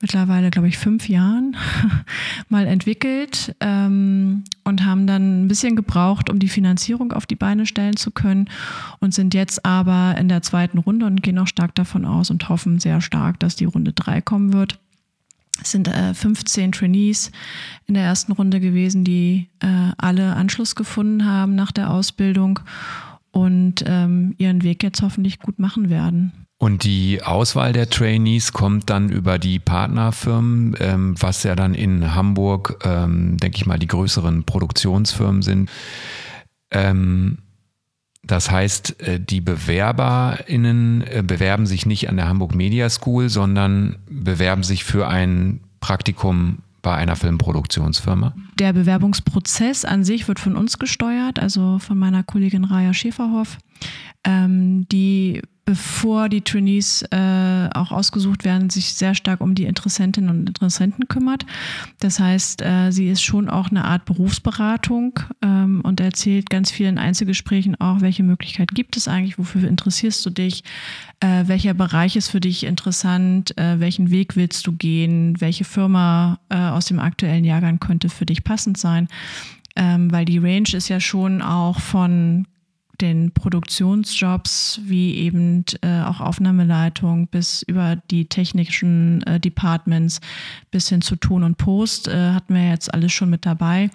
[0.00, 1.56] mittlerweile, glaube ich, fünf Jahren
[2.48, 7.64] mal entwickelt ähm, und haben dann ein bisschen gebraucht, um die Finanzierung auf die Beine
[7.64, 8.48] stellen zu können
[8.98, 12.48] und sind jetzt aber in der zweiten Runde und gehen auch stark davon aus und
[12.48, 14.78] hoffen sehr stark, dass die Runde drei kommen wird.
[15.62, 17.30] Es sind äh, 15 Trainees
[17.86, 22.60] in der ersten Runde gewesen, die äh, alle Anschluss gefunden haben nach der Ausbildung
[23.30, 26.32] und ähm, ihren Weg jetzt hoffentlich gut machen werden.
[26.60, 32.16] Und die Auswahl der Trainees kommt dann über die Partnerfirmen, ähm, was ja dann in
[32.16, 35.70] Hamburg, ähm, denke ich mal, die größeren Produktionsfirmen sind.
[36.72, 37.38] Ähm,
[38.24, 43.96] das heißt, äh, die BewerberInnen äh, bewerben sich nicht an der Hamburg Media School, sondern
[44.10, 48.34] bewerben sich für ein Praktikum bei einer Filmproduktionsfirma?
[48.58, 53.58] Der Bewerbungsprozess an sich wird von uns gesteuert, also von meiner Kollegin Raya Schäferhoff.
[54.24, 60.30] Ähm, die bevor die Trainees äh, auch ausgesucht werden, sich sehr stark um die Interessentinnen
[60.30, 61.44] und Interessenten kümmert.
[62.00, 66.96] Das heißt, äh, sie ist schon auch eine Art Berufsberatung ähm, und erzählt ganz vielen
[66.96, 70.64] Einzelgesprächen auch, welche Möglichkeit gibt es eigentlich, wofür interessierst du dich,
[71.20, 76.40] äh, welcher Bereich ist für dich interessant, äh, welchen Weg willst du gehen, welche Firma
[76.48, 79.06] äh, aus dem aktuellen Jahrgang könnte für dich passend sein.
[79.76, 82.46] Ähm, weil die Range ist ja schon auch von
[83.00, 90.20] den Produktionsjobs wie eben äh, auch Aufnahmeleitung bis über die technischen äh, Departments
[90.70, 93.90] bis hin zu Ton und Post äh, hatten wir jetzt alles schon mit dabei.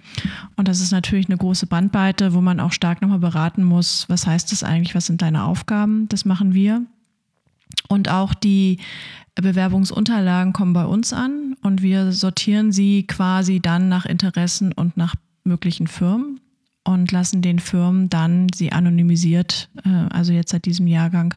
[0.56, 4.26] Und das ist natürlich eine große Bandbreite, wo man auch stark nochmal beraten muss, was
[4.26, 6.08] heißt das eigentlich, was sind deine Aufgaben?
[6.10, 6.82] Das machen wir.
[7.88, 8.80] Und auch die
[9.36, 15.16] Bewerbungsunterlagen kommen bei uns an und wir sortieren sie quasi dann nach Interessen und nach
[15.44, 16.40] möglichen Firmen
[16.84, 21.34] und lassen den Firmen dann sie anonymisiert, äh, also jetzt seit diesem Jahrgang,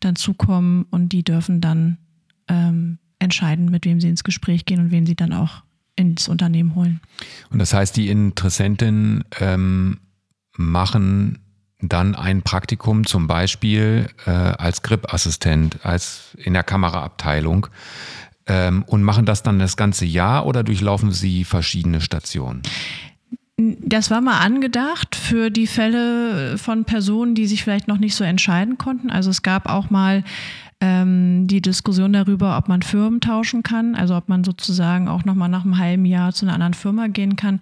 [0.00, 1.98] dann zukommen und die dürfen dann
[2.48, 5.62] ähm, entscheiden, mit wem sie ins Gespräch gehen und wen sie dann auch
[5.96, 7.00] ins Unternehmen holen.
[7.50, 10.00] Und das heißt, die Interessentinnen ähm,
[10.56, 11.38] machen
[11.82, 17.68] dann ein Praktikum zum Beispiel äh, als Grip-Assistent, als in der Kameraabteilung
[18.46, 22.62] ähm, und machen das dann das ganze Jahr oder durchlaufen sie verschiedene Stationen?
[23.80, 28.24] Das war mal angedacht für die Fälle von Personen, die sich vielleicht noch nicht so
[28.24, 29.10] entscheiden konnten.
[29.10, 30.24] Also es gab auch mal
[30.80, 35.50] ähm, die Diskussion darüber, ob man Firmen tauschen kann, also ob man sozusagen auch nochmal
[35.50, 37.60] nach einem halben Jahr zu einer anderen Firma gehen kann.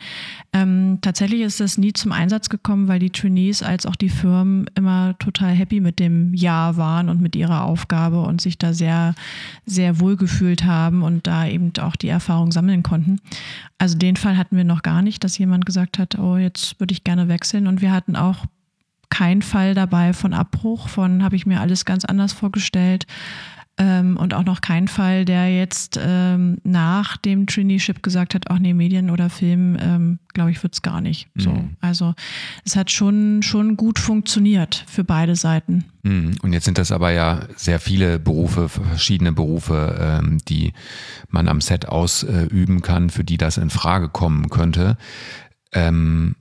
[0.52, 4.70] Ähm, tatsächlich ist das nie zum Einsatz gekommen, weil die Trainees als auch die Firmen
[4.76, 9.14] immer total happy mit dem Jahr waren und mit ihrer Aufgabe und sich da sehr,
[9.66, 13.20] sehr wohl gefühlt haben und da eben auch die Erfahrung sammeln konnten.
[13.78, 16.92] Also den Fall hatten wir noch gar nicht, dass jemand gesagt hat, oh, jetzt würde
[16.92, 17.66] ich gerne wechseln.
[17.66, 18.44] Und wir hatten auch
[19.10, 23.06] kein Fall dabei von Abbruch, von habe ich mir alles ganz anders vorgestellt.
[23.80, 28.58] Ähm, und auch noch kein Fall, der jetzt ähm, nach dem Traineeship gesagt hat, ach
[28.58, 31.28] nee, Medien oder Film, ähm, glaube ich, wird es gar nicht.
[31.34, 31.40] Mhm.
[31.40, 32.14] So, also
[32.64, 35.84] es hat schon, schon gut funktioniert für beide Seiten.
[36.02, 36.34] Mhm.
[36.42, 40.72] Und jetzt sind das aber ja sehr viele Berufe, verschiedene Berufe, ähm, die
[41.28, 44.96] man am Set ausüben kann, für die das in Frage kommen könnte.
[45.72, 46.34] Ähm,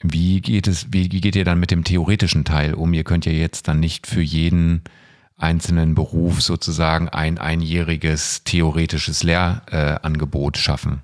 [0.00, 2.92] wie geht es, wie, geht ihr dann mit dem theoretischen Teil um?
[2.94, 4.80] Ihr könnt ja jetzt dann nicht für jeden
[5.36, 11.02] einzelnen Beruf sozusagen ein einjähriges theoretisches Lehrangebot äh, schaffen.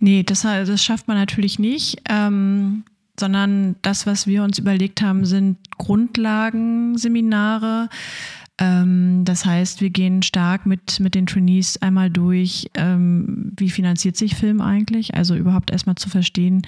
[0.00, 2.02] Nee, das, das schafft man natürlich nicht.
[2.08, 2.84] Ähm,
[3.20, 7.90] sondern das, was wir uns überlegt haben, sind Grundlagenseminare,
[8.58, 14.16] ähm, das heißt, wir gehen stark mit, mit den Trainees einmal durch, ähm, wie finanziert
[14.16, 15.14] sich Film eigentlich?
[15.14, 16.62] Also überhaupt erstmal zu verstehen,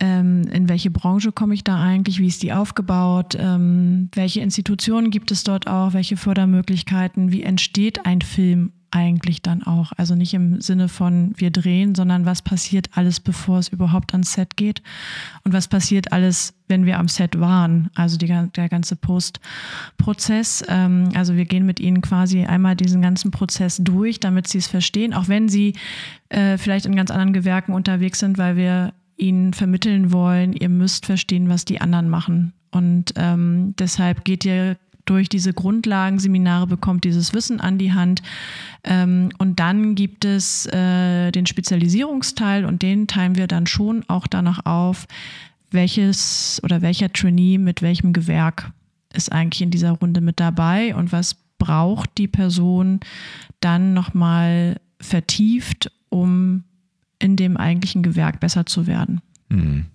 [0.00, 5.10] ähm, in welche Branche komme ich da eigentlich, wie ist die aufgebaut, ähm, welche Institutionen
[5.10, 9.92] gibt es dort auch, welche Fördermöglichkeiten, wie entsteht ein Film eigentlich dann auch.
[9.96, 14.32] Also nicht im Sinne von wir drehen, sondern was passiert alles, bevor es überhaupt ans
[14.32, 14.82] Set geht
[15.44, 17.90] und was passiert alles, wenn wir am Set waren.
[17.94, 20.64] Also die, der ganze Postprozess.
[20.68, 24.68] Ähm, also wir gehen mit ihnen quasi einmal diesen ganzen Prozess durch, damit sie es
[24.68, 25.74] verstehen, auch wenn sie
[26.28, 31.06] äh, vielleicht in ganz anderen Gewerken unterwegs sind, weil wir ihnen vermitteln wollen, ihr müsst
[31.06, 32.52] verstehen, was die anderen machen.
[32.70, 34.76] Und ähm, deshalb geht ihr
[35.08, 38.22] durch diese Grundlagenseminare bekommt dieses Wissen an die Hand.
[38.84, 44.26] Ähm, und dann gibt es äh, den Spezialisierungsteil und den teilen wir dann schon auch
[44.26, 45.06] danach auf,
[45.70, 48.70] welches oder welcher Trainee mit welchem Gewerk
[49.14, 53.00] ist eigentlich in dieser Runde mit dabei und was braucht die Person
[53.60, 56.64] dann nochmal vertieft, um
[57.18, 59.20] in dem eigentlichen Gewerk besser zu werden.
[59.48, 59.86] Mhm.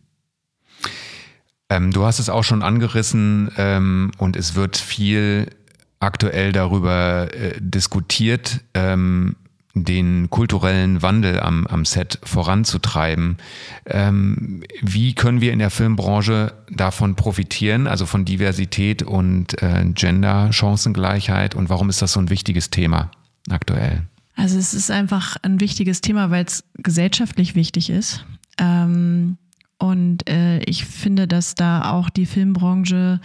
[1.69, 5.47] Ähm, du hast es auch schon angerissen ähm, und es wird viel
[5.99, 9.35] aktuell darüber äh, diskutiert, ähm,
[9.75, 13.37] den kulturellen Wandel am, am Set voranzutreiben.
[13.87, 21.55] Ähm, wie können wir in der Filmbranche davon profitieren, also von Diversität und äh, Gender-Chancengleichheit
[21.55, 23.09] und warum ist das so ein wichtiges Thema
[23.49, 24.03] aktuell?
[24.35, 28.25] Also es ist einfach ein wichtiges Thema, weil es gesellschaftlich wichtig ist.
[28.57, 29.37] Ähm,
[29.77, 33.19] und äh, ich finde, dass da auch die Filmbranche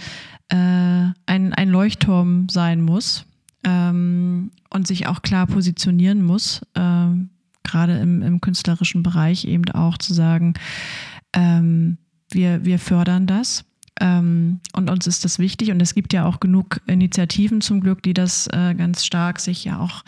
[0.49, 3.25] äh, ein, ein Leuchtturm sein muss.
[3.65, 7.31] ähm, und sich auch klar positionieren muss, ähm,
[7.63, 10.55] gerade im, im, künstlerischen Bereich eben auch zu sagen,
[11.33, 11.99] ähm,
[12.31, 13.65] wir, wir fördern das.
[14.01, 18.03] Ähm, und uns ist das wichtig und es gibt ja auch genug Initiativen zum Glück,
[18.03, 20.05] die das äh, ganz stark sich ja auch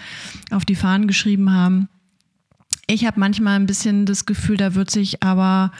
[0.51, 1.89] auf die Fahnen geschrieben haben.
[2.87, 5.73] Ich habe manchmal ein bisschen das Gefühl, da wird sich aber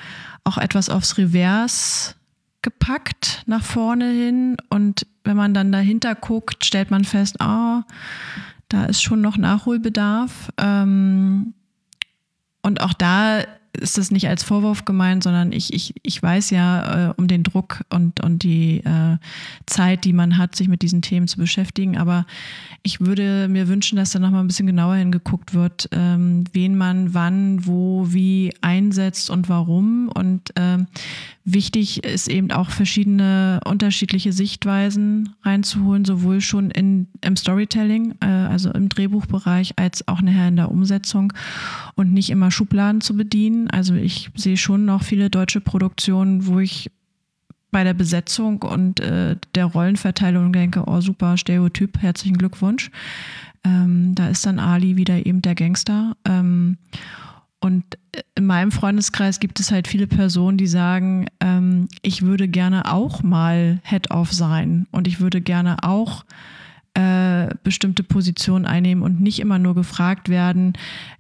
[0.45, 2.17] auch etwas aufs Revers
[2.63, 7.81] gepackt nach vorne hin und wenn man dann dahinter guckt, stellt man fest, oh,
[8.69, 10.51] da ist schon noch Nachholbedarf.
[10.59, 11.55] Ähm,
[12.63, 13.45] und auch da
[13.79, 17.43] ist das nicht als Vorwurf gemeint, sondern ich, ich, ich weiß ja äh, um den
[17.43, 19.17] Druck und, und die äh,
[19.67, 21.97] Zeit, die man hat, sich mit diesen Themen zu beschäftigen.
[21.97, 22.27] Aber
[22.83, 27.15] ich würde mir wünschen, dass da nochmal ein bisschen genauer hingeguckt wird, ähm, wen man
[27.15, 30.09] wann, wo, wie einsetzt und warum.
[30.09, 30.87] Und ähm,
[31.45, 38.71] wichtig ist eben auch verschiedene unterschiedliche Sichtweisen reinzuholen, sowohl schon in, im Storytelling, äh, also
[38.71, 41.33] im Drehbuchbereich, als auch nachher in der Umsetzung
[41.95, 43.71] und nicht immer Schubladen zu bedienen.
[43.71, 46.91] Also ich sehe schon noch viele deutsche Produktionen, wo ich
[47.71, 52.91] bei der Besetzung und äh, der Rollenverteilung denke, oh super, Stereotyp, herzlichen Glückwunsch.
[53.65, 56.17] Ähm, da ist dann Ali wieder eben der Gangster.
[56.25, 56.79] Ähm,
[57.61, 57.85] und
[58.35, 63.23] in meinem Freundeskreis gibt es halt viele Personen, die sagen, ähm, ich würde gerne auch
[63.23, 66.25] mal Head-Off sein und ich würde gerne auch
[66.95, 70.73] äh, bestimmte Positionen einnehmen und nicht immer nur gefragt werden,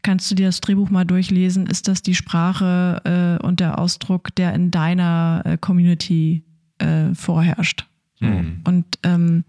[0.02, 4.34] kannst du dir das Drehbuch mal durchlesen, ist das die Sprache äh, und der Ausdruck,
[4.34, 6.42] der in deiner äh, Community
[6.78, 7.86] äh, vorherrscht.
[8.18, 8.62] Mhm.
[8.64, 9.44] Und ähm,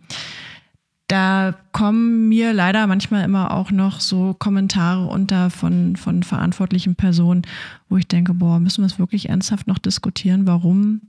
[1.08, 7.42] da kommen mir leider manchmal immer auch noch so Kommentare unter von, von verantwortlichen Personen,
[7.90, 11.02] wo ich denke, boah, müssen wir es wirklich ernsthaft noch diskutieren, warum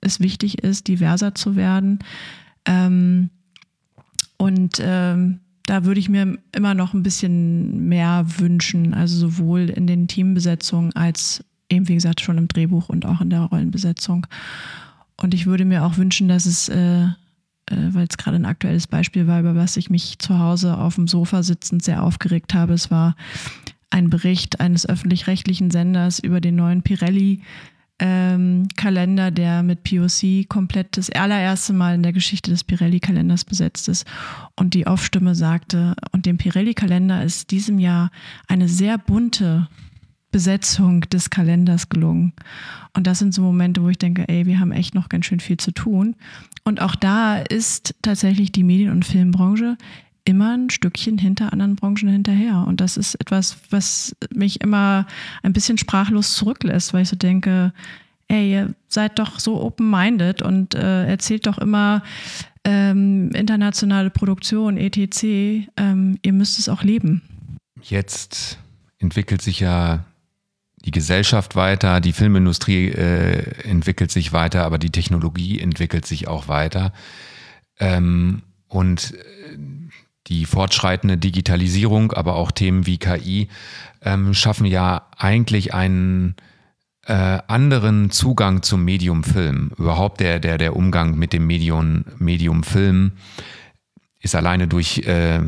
[0.00, 1.98] es wichtig ist, diverser zu werden.
[2.64, 3.30] Ähm,
[4.36, 9.88] und ähm, da würde ich mir immer noch ein bisschen mehr wünschen, also sowohl in
[9.88, 14.28] den Teambesetzungen als eben, wie gesagt, schon im Drehbuch und auch in der Rollenbesetzung.
[15.16, 17.08] Und ich würde mir auch wünschen, dass es äh,
[17.70, 20.96] äh, weil es gerade ein aktuelles Beispiel war, über was ich mich zu Hause auf
[20.96, 22.74] dem Sofa sitzend sehr aufgeregt habe.
[22.74, 23.16] Es war
[23.90, 27.42] ein Bericht eines öffentlich-rechtlichen Senders über den neuen Pirelli.
[28.02, 33.88] Ähm, Kalender, der mit POC komplett das allererste Mal in der Geschichte des Pirelli-Kalenders besetzt
[33.88, 34.06] ist.
[34.56, 38.10] Und die Aufstimme sagte, und dem Pirelli-Kalender ist diesem Jahr
[38.48, 39.68] eine sehr bunte
[40.30, 42.32] Besetzung des Kalenders gelungen.
[42.94, 45.40] Und das sind so Momente, wo ich denke, ey, wir haben echt noch ganz schön
[45.40, 46.16] viel zu tun.
[46.64, 49.76] Und auch da ist tatsächlich die Medien- und Filmbranche
[50.24, 52.64] immer ein Stückchen hinter anderen Branchen hinterher.
[52.66, 55.06] Und das ist etwas, was mich immer
[55.42, 57.72] ein bisschen sprachlos zurücklässt, weil ich so denke,
[58.28, 62.02] ey, ihr seid doch so open-minded und äh, erzählt doch immer
[62.64, 65.66] ähm, internationale Produktion, etc.
[65.76, 67.22] Ähm, ihr müsst es auch leben.
[67.82, 68.58] Jetzt
[68.98, 70.04] entwickelt sich ja
[70.84, 76.48] die Gesellschaft weiter, die Filmindustrie äh, entwickelt sich weiter, aber die Technologie entwickelt sich auch
[76.48, 76.92] weiter.
[77.78, 79.58] Ähm, und äh,
[80.26, 83.48] die fortschreitende Digitalisierung, aber auch Themen wie KI
[84.02, 86.36] ähm, schaffen ja eigentlich einen
[87.06, 89.72] äh, anderen Zugang zum Medium Film.
[89.76, 93.12] Überhaupt der, der, der Umgang mit dem Medium, Medium Film
[94.20, 95.40] ist alleine durch äh,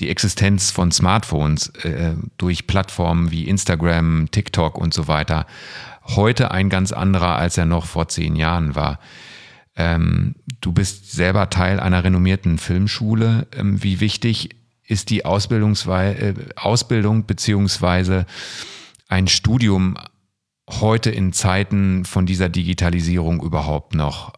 [0.00, 5.46] die Existenz von Smartphones äh, durch Plattformen wie Instagram, TikTok und so weiter
[6.16, 8.98] heute ein ganz anderer, als er noch vor zehn Jahren war.
[9.76, 13.46] Ähm, du bist selber Teil einer renommierten Filmschule.
[13.54, 18.26] Ähm, wie wichtig ist die Ausbildungswei äh, Ausbildung beziehungsweise
[19.08, 19.96] ein Studium
[20.68, 24.32] heute in Zeiten von dieser Digitalisierung überhaupt noch?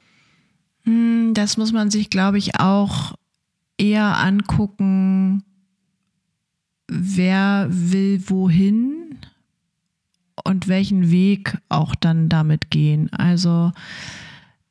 [0.85, 3.15] Hm, das muss man sich, glaube ich, auch
[3.79, 5.43] eher angucken,
[6.91, 9.19] wer will wohin
[10.45, 13.13] und welchen Weg auch dann damit gehen.
[13.13, 13.73] Also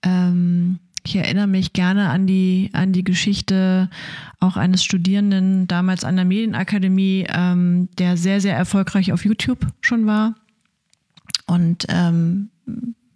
[0.04, 3.90] ähm, ich erinnere mich gerne an die, an die Geschichte
[4.40, 10.06] auch eines Studierenden damals an der Medienakademie, ähm, der sehr, sehr erfolgreich auf YouTube schon
[10.06, 10.36] war
[11.48, 12.50] und ähm,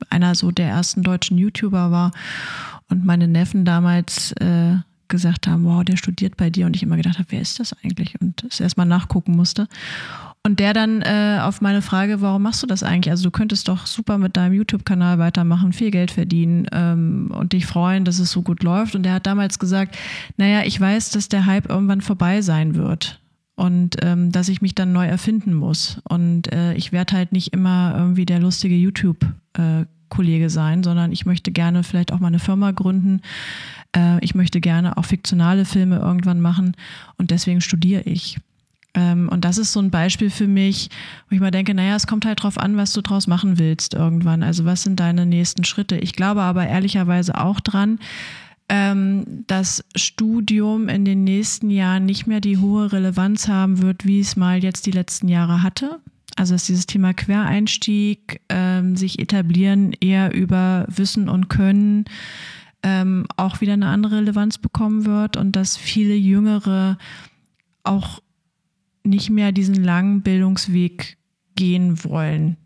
[0.10, 2.12] einer so der ersten deutschen YouTuber war.
[2.90, 4.76] Und meine Neffen damals äh,
[5.14, 7.72] gesagt haben, wow, der studiert bei dir und ich immer gedacht habe, wer ist das
[7.84, 8.20] eigentlich?
[8.20, 9.68] Und es erstmal nachgucken musste.
[10.42, 13.12] Und der dann äh, auf meine Frage, warum machst du das eigentlich?
[13.12, 17.68] Also du könntest doch super mit deinem YouTube-Kanal weitermachen, viel Geld verdienen ähm, und dich
[17.68, 18.96] freuen, dass es so gut läuft.
[18.96, 19.96] Und der hat damals gesagt,
[20.38, 23.22] naja, ich weiß, dass der Hype irgendwann vorbei sein wird
[23.56, 26.02] und ähm, dass ich mich dann neu erfinden muss.
[26.10, 29.86] Und äh, ich werde halt nicht immer irgendwie der lustige YouTube- äh,
[30.48, 33.22] sein, sondern ich möchte gerne vielleicht auch mal eine Firma gründen,
[33.96, 36.76] Äh, ich möchte gerne auch fiktionale Filme irgendwann machen
[37.18, 38.38] und deswegen studiere ich.
[38.96, 40.90] Ähm, und das ist so ein Beispiel für mich,
[41.30, 43.94] wo ich mal denke, naja, es kommt halt drauf an, was du draus machen willst
[43.94, 44.44] irgendwann.
[44.44, 45.98] Also was sind deine nächsten Schritte?
[45.98, 48.00] Ich glaube aber ehrlicherweise auch dran,
[48.70, 54.20] ähm, das Studium in den nächsten Jahren nicht mehr die hohe Relevanz haben wird, wie
[54.20, 56.00] es mal jetzt die letzten Jahre hatte.
[56.36, 62.06] Also dass dieses Thema Quereinstieg, ähm, sich etablieren eher über Wissen und Können
[62.84, 66.98] ähm, auch wieder eine andere Relevanz bekommen wird und dass viele Jüngere
[67.84, 68.22] auch
[69.04, 71.18] nicht mehr diesen langen Bildungsweg
[71.56, 72.58] gehen wollen.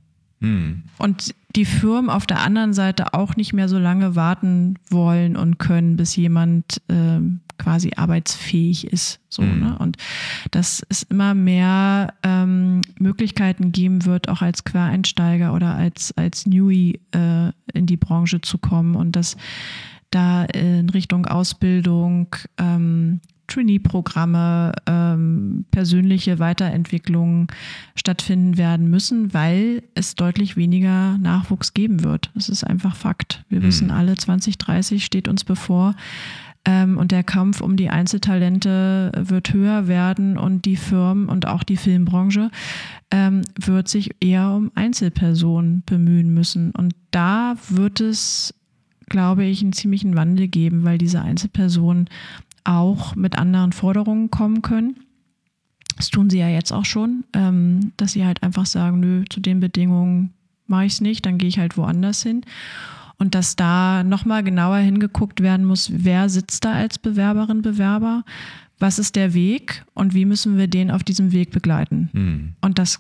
[0.42, 0.84] Hm.
[0.98, 5.58] Und die Firmen auf der anderen Seite auch nicht mehr so lange warten wollen und
[5.58, 7.20] können, bis jemand äh,
[7.58, 9.20] quasi arbeitsfähig ist.
[9.30, 9.60] So, mhm.
[9.60, 9.78] ne?
[9.80, 9.98] Und
[10.52, 17.00] dass es immer mehr ähm, Möglichkeiten geben wird, auch als Quereinsteiger oder als, als Newie
[17.12, 19.36] äh, in die Branche zu kommen und dass
[20.12, 27.48] da in Richtung Ausbildung ähm, Trainee-Programme, ähm, persönliche Weiterentwicklungen
[27.96, 32.30] stattfinden werden müssen, weil es deutlich weniger Nachwuchs geben wird.
[32.36, 33.44] Das ist einfach Fakt.
[33.50, 33.64] Wir mhm.
[33.64, 35.96] wissen alle, 2030 steht uns bevor.
[36.66, 41.64] Ähm, und der Kampf um die Einzeltalente wird höher werden und die Firmen und auch
[41.64, 42.52] die Filmbranche
[43.10, 46.72] ähm, wird sich eher um Einzelpersonen bemühen müssen.
[46.72, 48.54] Und da wird es
[49.10, 52.10] glaube ich, einen ziemlichen Wandel geben, weil diese Einzelpersonen
[52.64, 54.98] auch mit anderen Forderungen kommen können.
[55.96, 59.40] Das tun sie ja jetzt auch schon, ähm, dass sie halt einfach sagen, nö, zu
[59.40, 60.34] den Bedingungen
[60.68, 62.42] mache ich es nicht, dann gehe ich halt woanders hin.
[63.18, 68.24] Und dass da nochmal genauer hingeguckt werden muss, wer sitzt da als Bewerberin, Bewerber,
[68.78, 72.10] was ist der Weg und wie müssen wir den auf diesem Weg begleiten.
[72.14, 72.54] Mhm.
[72.62, 73.00] Und das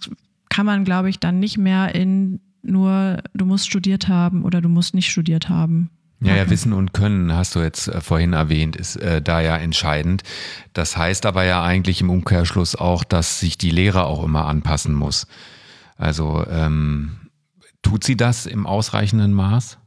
[0.49, 4.69] kann man, glaube ich, dann nicht mehr in nur, du musst studiert haben oder du
[4.69, 5.89] musst nicht studiert haben
[6.19, 9.55] ja, ja, Wissen und Können, hast du jetzt äh, vorhin erwähnt, ist äh, da ja
[9.57, 10.23] entscheidend.
[10.73, 14.95] Das heißt aber ja eigentlich im Umkehrschluss auch, dass sich die Lehre auch immer anpassen
[14.95, 15.27] muss.
[15.95, 17.17] Also ähm,
[17.81, 19.77] tut sie das im ausreichenden Maß?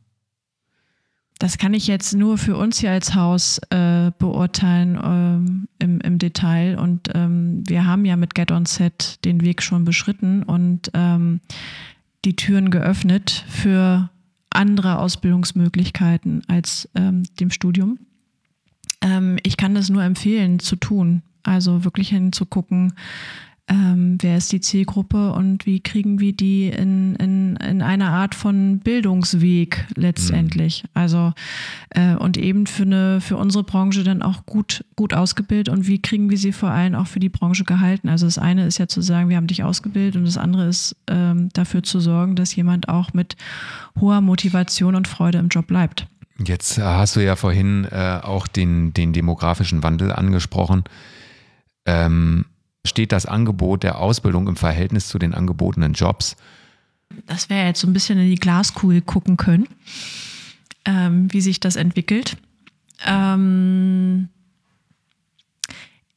[1.41, 6.19] Das kann ich jetzt nur für uns hier als Haus äh, beurteilen ähm, im, im,
[6.19, 6.79] Detail.
[6.79, 11.41] Und ähm, wir haben ja mit Get On Set den Weg schon beschritten und ähm,
[12.27, 14.11] die Türen geöffnet für
[14.51, 17.99] andere Ausbildungsmöglichkeiten als ähm, dem Studium.
[19.01, 21.23] Ähm, ich kann das nur empfehlen zu tun.
[21.43, 22.93] Also wirklich hinzugucken,
[23.71, 28.35] ähm, wer ist die Zielgruppe und wie kriegen wir die in, in, in einer Art
[28.35, 30.83] von Bildungsweg letztendlich.
[30.83, 30.89] Mhm.
[30.95, 31.33] Also
[31.91, 36.03] äh, und eben für eine für unsere Branche dann auch gut gut ausgebildet und wie
[36.03, 38.09] kriegen wir sie vor allem auch für die Branche gehalten.
[38.09, 40.97] Also das eine ist ja zu sagen, wir haben dich ausgebildet und das andere ist
[41.07, 43.37] ähm, dafür zu sorgen, dass jemand auch mit
[44.01, 46.09] hoher Motivation und Freude im Job bleibt.
[46.45, 50.85] Jetzt hast du ja vorhin äh, auch den, den demografischen Wandel angesprochen.
[51.87, 52.47] Ähm,
[52.87, 56.37] steht das Angebot der Ausbildung im Verhältnis zu den angebotenen Jobs?
[57.27, 59.69] Das wäre jetzt so ein bisschen in die Glaskugel gucken können,
[60.85, 62.37] ähm, wie sich das entwickelt.
[63.05, 64.29] Ähm,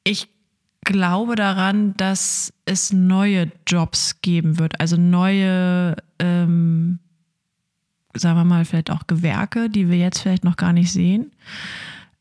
[0.04, 0.28] ich
[0.84, 7.00] glaube daran, dass es neue Jobs geben wird, also neue, ähm,
[8.14, 11.32] sagen wir mal, vielleicht auch Gewerke, die wir jetzt vielleicht noch gar nicht sehen.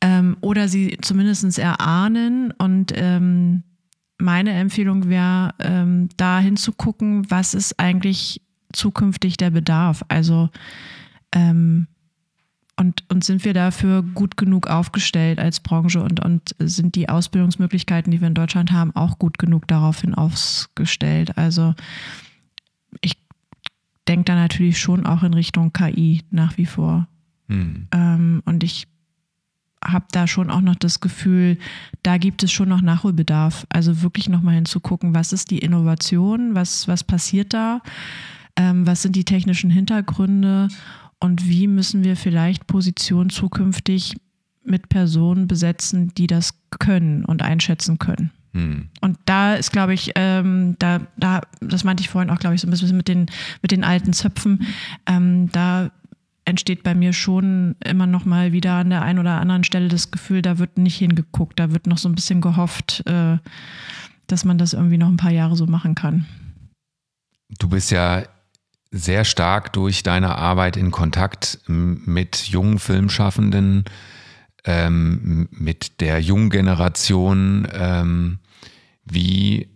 [0.01, 3.62] Ähm, oder sie zumindest erahnen und ähm,
[4.23, 8.41] meine Empfehlung wäre, ähm, da hinzugucken, was ist eigentlich
[8.73, 10.05] zukünftig der Bedarf.
[10.09, 10.49] Also
[11.33, 11.89] ähm,
[12.77, 18.11] und, und sind wir dafür gut genug aufgestellt als Branche und, und sind die Ausbildungsmöglichkeiten,
[18.11, 21.37] die wir in Deutschland haben, auch gut genug daraufhin aufgestellt?
[21.37, 21.75] Also
[23.01, 23.18] ich
[24.09, 27.09] denke da natürlich schon auch in Richtung KI nach wie vor.
[27.49, 27.89] Hm.
[27.93, 28.89] Ähm, und ich
[29.85, 31.59] habe da schon auch noch das Gefühl,
[32.03, 33.66] da gibt es schon noch Nachholbedarf.
[33.68, 37.80] Also wirklich nochmal hinzugucken, was ist die Innovation, was, was passiert da,
[38.57, 40.68] ähm, was sind die technischen Hintergründe
[41.20, 44.16] und wie müssen wir vielleicht Positionen zukünftig
[44.64, 48.30] mit Personen besetzen, die das können und einschätzen können.
[48.55, 48.89] Hm.
[49.01, 52.61] Und da ist, glaube ich, ähm, da, da, das meinte ich vorhin auch, glaube ich,
[52.61, 53.26] so ein bisschen mit den,
[53.62, 54.66] mit den alten Zöpfen.
[55.07, 55.91] Ähm, da
[56.53, 60.11] entsteht bei mir schon immer noch mal wieder an der einen oder anderen Stelle das
[60.11, 63.38] Gefühl, da wird nicht hingeguckt, da wird noch so ein bisschen gehofft, äh,
[64.26, 66.26] dass man das irgendwie noch ein paar Jahre so machen kann.
[67.59, 68.22] Du bist ja
[68.90, 73.84] sehr stark durch deine Arbeit in Kontakt mit jungen Filmschaffenden,
[74.64, 77.66] ähm, mit der jungen Generation.
[77.72, 78.38] Ähm,
[79.05, 79.68] wie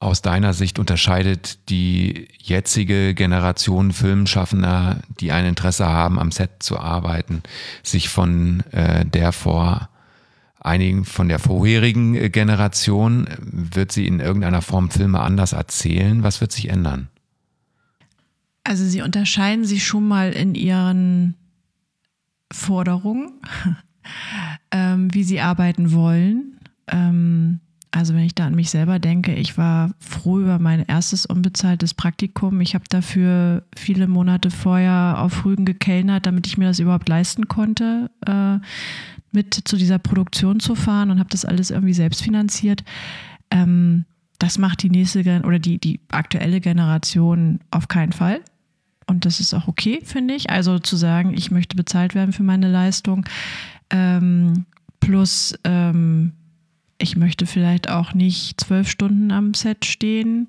[0.00, 6.78] aus deiner Sicht unterscheidet die jetzige Generation Filmschaffender, die ein Interesse haben, am Set zu
[6.78, 7.42] arbeiten,
[7.82, 9.88] sich von äh, der vor
[10.60, 13.26] einigen, von der vorherigen äh, Generation?
[13.40, 16.22] Wird sie in irgendeiner Form Filme anders erzählen?
[16.22, 17.08] Was wird sich ändern?
[18.64, 21.34] Also sie unterscheiden sich schon mal in ihren
[22.52, 23.40] Forderungen,
[24.70, 26.60] ähm, wie sie arbeiten wollen.
[26.86, 31.24] Ähm, also wenn ich da an mich selber denke, ich war froh über mein erstes
[31.26, 32.60] unbezahltes Praktikum.
[32.60, 37.48] Ich habe dafür viele Monate vorher auf Rügen gekellnert, damit ich mir das überhaupt leisten
[37.48, 38.58] konnte, äh,
[39.32, 42.84] mit zu dieser Produktion zu fahren und habe das alles irgendwie selbst finanziert.
[43.50, 44.04] Ähm,
[44.38, 48.40] das macht die nächste oder die, die aktuelle Generation auf keinen Fall.
[49.06, 50.50] Und das ist auch okay, finde ich.
[50.50, 53.24] Also zu sagen, ich möchte bezahlt werden für meine Leistung.
[53.90, 54.66] Ähm,
[55.00, 56.32] plus ähm,
[56.98, 60.48] ich möchte vielleicht auch nicht zwölf Stunden am Set stehen.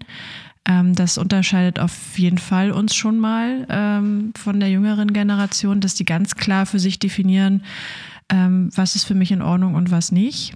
[0.66, 5.96] Ähm, das unterscheidet auf jeden Fall uns schon mal ähm, von der jüngeren Generation, dass
[5.96, 7.64] die ganz klar für sich definieren,
[8.30, 10.54] ähm, was ist für mich in Ordnung und was nicht.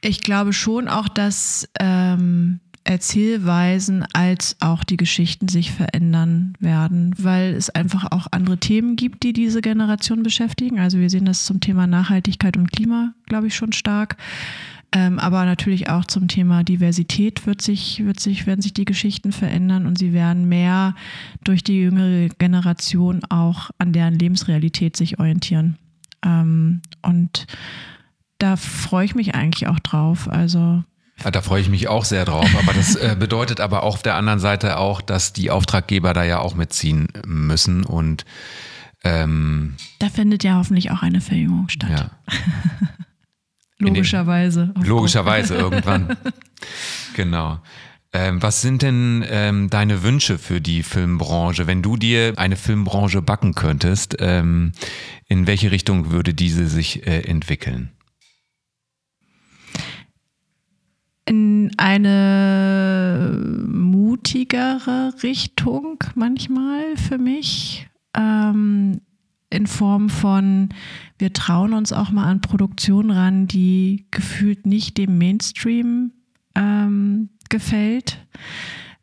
[0.00, 7.54] Ich glaube schon auch, dass ähm, Erzählweisen als auch die Geschichten sich verändern werden, weil
[7.54, 10.80] es einfach auch andere Themen gibt, die diese Generation beschäftigen.
[10.80, 14.16] Also wir sehen das zum Thema Nachhaltigkeit und Klima, glaube ich, schon stark.
[14.94, 19.32] Ähm, aber natürlich auch zum Thema Diversität wird sich, wird sich, werden sich die Geschichten
[19.32, 20.94] verändern und sie werden mehr
[21.44, 25.78] durch die jüngere Generation auch an deren Lebensrealität sich orientieren.
[26.22, 27.46] Ähm, und
[28.36, 30.28] da freue ich mich eigentlich auch drauf.
[30.28, 30.84] Also
[31.24, 32.50] ja, da freue ich mich auch sehr drauf.
[32.62, 36.24] Aber das äh, bedeutet aber auch auf der anderen Seite auch, dass die Auftraggeber da
[36.24, 38.26] ja auch mitziehen müssen und
[39.04, 41.90] ähm, da findet ja hoffentlich auch eine Verjüngung statt.
[41.90, 42.10] Ja.
[43.82, 44.74] Logischerweise.
[44.82, 46.16] Logischerweise irgendwann.
[47.14, 47.60] genau.
[48.14, 51.66] Ähm, was sind denn ähm, deine Wünsche für die Filmbranche?
[51.66, 54.72] Wenn du dir eine Filmbranche backen könntest, ähm,
[55.28, 57.90] in welche Richtung würde diese sich äh, entwickeln?
[61.24, 67.88] In eine mutigere Richtung manchmal für mich.
[69.52, 70.70] In Form von,
[71.18, 76.12] wir trauen uns auch mal an Produktionen ran, die gefühlt nicht dem Mainstream
[76.54, 78.26] ähm, gefällt.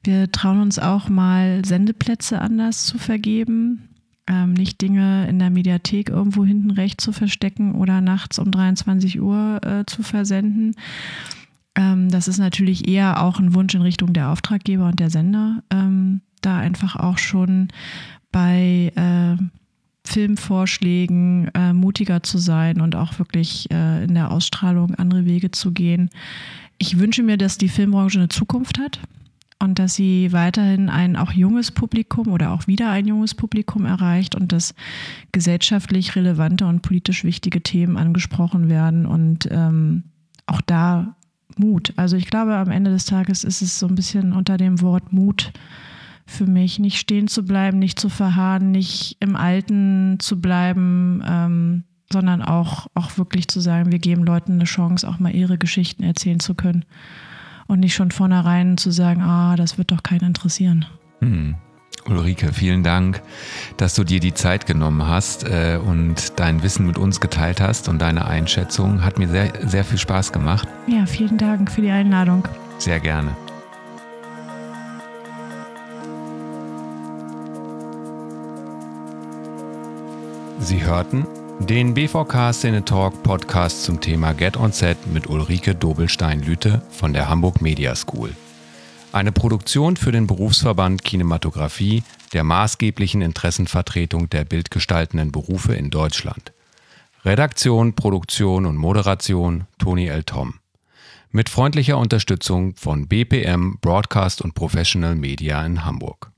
[0.03, 3.89] Wir trauen uns auch mal Sendeplätze anders zu vergeben,
[4.27, 9.21] ähm, nicht Dinge in der Mediathek irgendwo hinten rechts zu verstecken oder nachts um 23
[9.21, 10.75] Uhr äh, zu versenden.
[11.75, 15.63] Ähm, das ist natürlich eher auch ein Wunsch in Richtung der Auftraggeber und der Sender,
[15.69, 17.67] ähm, da einfach auch schon
[18.31, 19.58] bei äh,
[20.05, 25.71] Filmvorschlägen äh, mutiger zu sein und auch wirklich äh, in der Ausstrahlung andere Wege zu
[25.71, 26.09] gehen.
[26.77, 28.99] Ich wünsche mir, dass die Filmbranche eine Zukunft hat
[29.59, 34.35] und dass sie weiterhin ein auch junges Publikum oder auch wieder ein junges Publikum erreicht
[34.35, 34.73] und dass
[35.33, 40.03] gesellschaftlich relevante und politisch wichtige Themen angesprochen werden und ähm,
[40.45, 41.15] auch da
[41.57, 41.93] Mut.
[41.97, 45.11] Also ich glaube, am Ende des Tages ist es so ein bisschen unter dem Wort
[45.11, 45.51] Mut
[46.29, 51.83] für mich, nicht stehen zu bleiben, nicht zu verharren, nicht im Alten zu bleiben, ähm,
[52.11, 56.03] sondern auch, auch wirklich zu sagen, wir geben Leuten eine Chance, auch mal ihre Geschichten
[56.03, 56.85] erzählen zu können.
[57.67, 60.85] Und nicht schon vornherein zu sagen, ah, das wird doch keinen interessieren.
[61.19, 61.55] Hm.
[62.07, 63.21] Ulrike, vielen Dank,
[63.77, 67.89] dass du dir die Zeit genommen hast äh, und dein Wissen mit uns geteilt hast
[67.89, 69.03] und deine Einschätzung.
[69.03, 70.67] Hat mir sehr, sehr viel Spaß gemacht.
[70.87, 72.47] Ja, vielen Dank für die Einladung.
[72.79, 73.35] Sehr gerne.
[80.61, 81.25] Sie hörten
[81.59, 87.29] den BVK Szene Talk Podcast zum Thema Get on Set mit Ulrike Dobelstein-Lüte von der
[87.29, 88.35] Hamburg Media School.
[89.13, 92.03] Eine Produktion für den Berufsverband Kinematografie
[92.33, 96.51] der maßgeblichen Interessenvertretung der bildgestaltenden Berufe in Deutschland.
[97.23, 100.23] Redaktion, Produktion und Moderation Toni L.
[100.23, 100.55] Tom.
[101.31, 106.31] Mit freundlicher Unterstützung von BPM Broadcast und Professional Media in Hamburg.